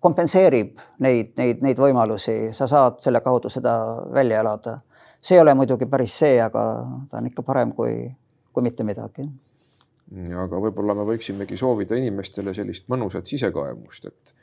[0.00, 3.76] kompenseerib neid, neid, neid võimalusi, sa saad selle kaudu seda
[4.12, 4.80] välja elada.
[5.20, 6.62] see ei ole muidugi päris see, aga
[7.10, 8.10] ta on ikka parem kui,
[8.52, 9.28] kui mitte midagi.
[10.42, 14.35] aga võib-olla me võiksimegi soovida inimestele sellist mõnusat sisekaemust, et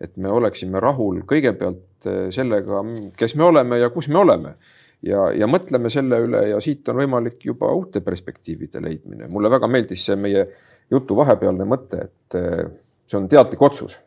[0.00, 2.82] et me oleksime rahul kõigepealt eh, sellega,
[3.18, 4.54] kes me oleme ja kus me oleme
[5.02, 9.30] ja, ja mõtleme selle üle ja siit on võimalik juba uute perspektiivide leidmine.
[9.32, 10.46] mulle väga meeldis see meie
[10.90, 12.68] jutu vahepealne mõte, et eh,
[13.06, 13.98] see on teadlik otsus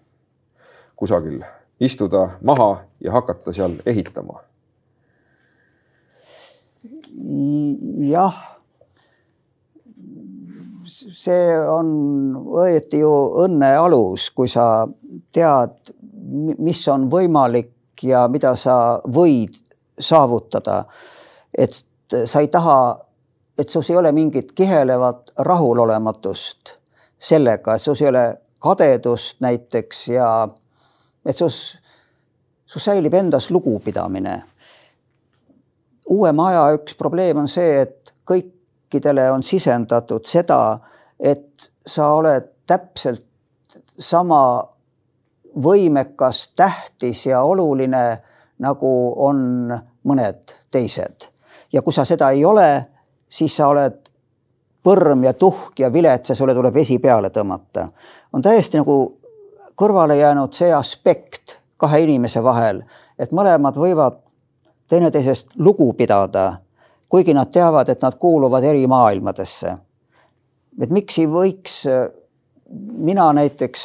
[1.01, 1.41] kusagil
[1.81, 4.43] istuda maha ja hakata seal ehitama.
[8.11, 8.47] jah.
[10.91, 11.91] See on
[12.61, 13.11] õieti ju
[13.45, 14.87] õnne alus, kui sa
[15.33, 15.93] tead,
[16.59, 18.75] mis on võimalik ja mida sa
[19.07, 19.57] võid
[19.99, 20.85] saavutada.
[21.57, 21.83] et
[22.25, 22.77] sa ei taha
[23.61, 26.75] et sus ei ole mingit kihelevat rahulolematust
[27.19, 28.23] sellega, et sus ei ole
[28.61, 30.29] kadedust näiteks ja
[31.25, 31.59] et sus,
[32.65, 34.41] sus säilib endas lugupidamine.
[36.09, 38.13] uuema aja üks probleem on see, et
[38.91, 40.79] kõikidele on sisendatud seda,
[41.19, 43.25] et sa oled täpselt
[43.99, 44.67] sama
[45.63, 48.21] võimekas, tähtis ja oluline,
[48.59, 49.71] nagu on
[50.03, 51.31] mõned teised.
[51.73, 52.85] ja kui sa seda ei ole,
[53.29, 54.09] siis sa oled
[54.83, 57.87] põrm ja tuhk ja vilets ja sulle tuleb vesi peale tõmmata.
[58.33, 59.17] on täiesti nagu
[59.75, 62.83] kõrvale jäänud see aspekt kahe inimese vahel,
[63.19, 64.19] et mõlemad võivad
[64.89, 66.61] teineteisest lugu pidada,
[67.11, 69.77] kuigi nad teavad, et nad kuuluvad eri maailmadesse.
[70.81, 71.81] et miks ei võiks
[72.71, 73.81] mina näiteks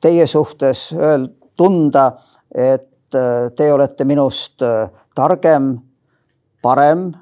[0.00, 2.12] teie suhtes öel-, tunda,
[2.54, 2.88] et
[3.56, 4.62] te olete minust
[5.14, 5.76] targem,
[6.62, 7.12] parem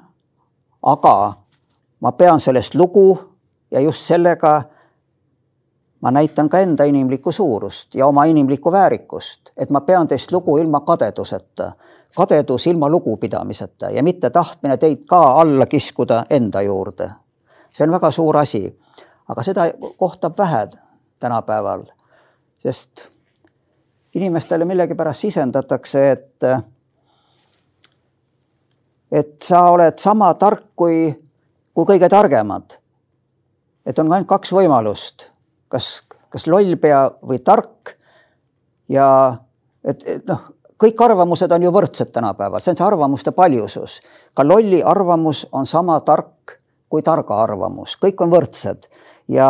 [0.81, 1.15] aga
[2.01, 3.19] ma pean sellest lugu
[3.71, 4.61] ja just sellega
[6.01, 10.57] ma näitan ka enda inimlikku suurust ja oma inimlikku väärikust, et ma pean teist lugu
[10.57, 11.71] ilma kadeduseta,
[12.15, 17.11] kadedus ilma lugupidamiseta ja mitte tahtmine teid ka alla kiskuda enda juurde.
[17.73, 18.79] see on väga suur asi,
[19.29, 19.61] aga seda
[19.97, 20.67] kohtab vähe
[21.19, 21.83] tänapäeval,
[22.59, 23.07] sest
[24.15, 26.43] inimestele millegipärast sisendatakse, et
[29.11, 31.11] et sa oled sama tark kui,
[31.73, 32.77] kui kõige targemad.
[33.85, 35.30] et on ainult kaks võimalust,
[35.71, 37.95] kas, kas lollpea või tark.
[38.91, 39.07] ja
[39.83, 40.51] et, et noh,
[40.81, 43.99] kõik arvamused on ju võrdsed tänapäeval, see on see arvamuste paljusus.
[44.33, 46.59] ka lolli arvamus on sama tark
[46.89, 48.89] kui targa arvamus, kõik on võrdsed
[49.31, 49.47] ja,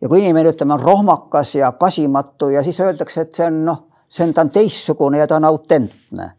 [0.00, 3.84] ja kui inimene, ütleme, on rohmakas ja kasimatu ja siis öeldakse, et see on noh,
[4.08, 6.32] see on, ta on teistsugune ja ta on autentne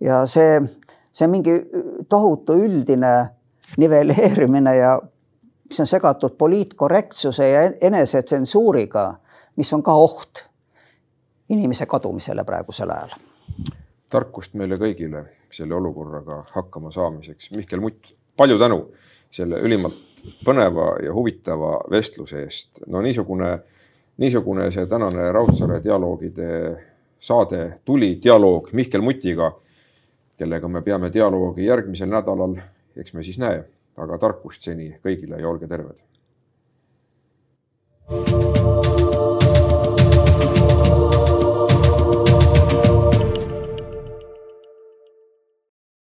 [0.00, 0.58] ja see
[1.14, 1.54] see on mingi
[2.08, 3.12] tohutu üldine
[3.78, 4.94] nivelleerimine ja
[5.68, 9.14] mis on segatud poliitkorrektsuse ja enesetsensuuriga,
[9.56, 10.44] mis on ka oht
[11.48, 13.16] inimese kadumisele praegusel ajal.
[14.08, 17.50] tarkust meile kõigile selle olukorraga hakkama saamiseks.
[17.56, 18.78] Mihkel Mutt, palju tänu
[19.34, 19.96] selle ülimalt
[20.44, 22.84] põneva ja huvitava vestluse eest.
[22.86, 23.58] no niisugune,
[24.16, 26.48] niisugune see tänane Raudsaare dialoogide
[27.20, 29.52] saade tuli, dialoog Mihkel Mutiga
[30.38, 32.56] kellega me peame dialoogi järgmisel nädalal,
[32.96, 33.62] eks me siis näe,
[33.96, 36.02] aga tarkust seni kõigile ja olge terved.
[38.06, 38.73] thank you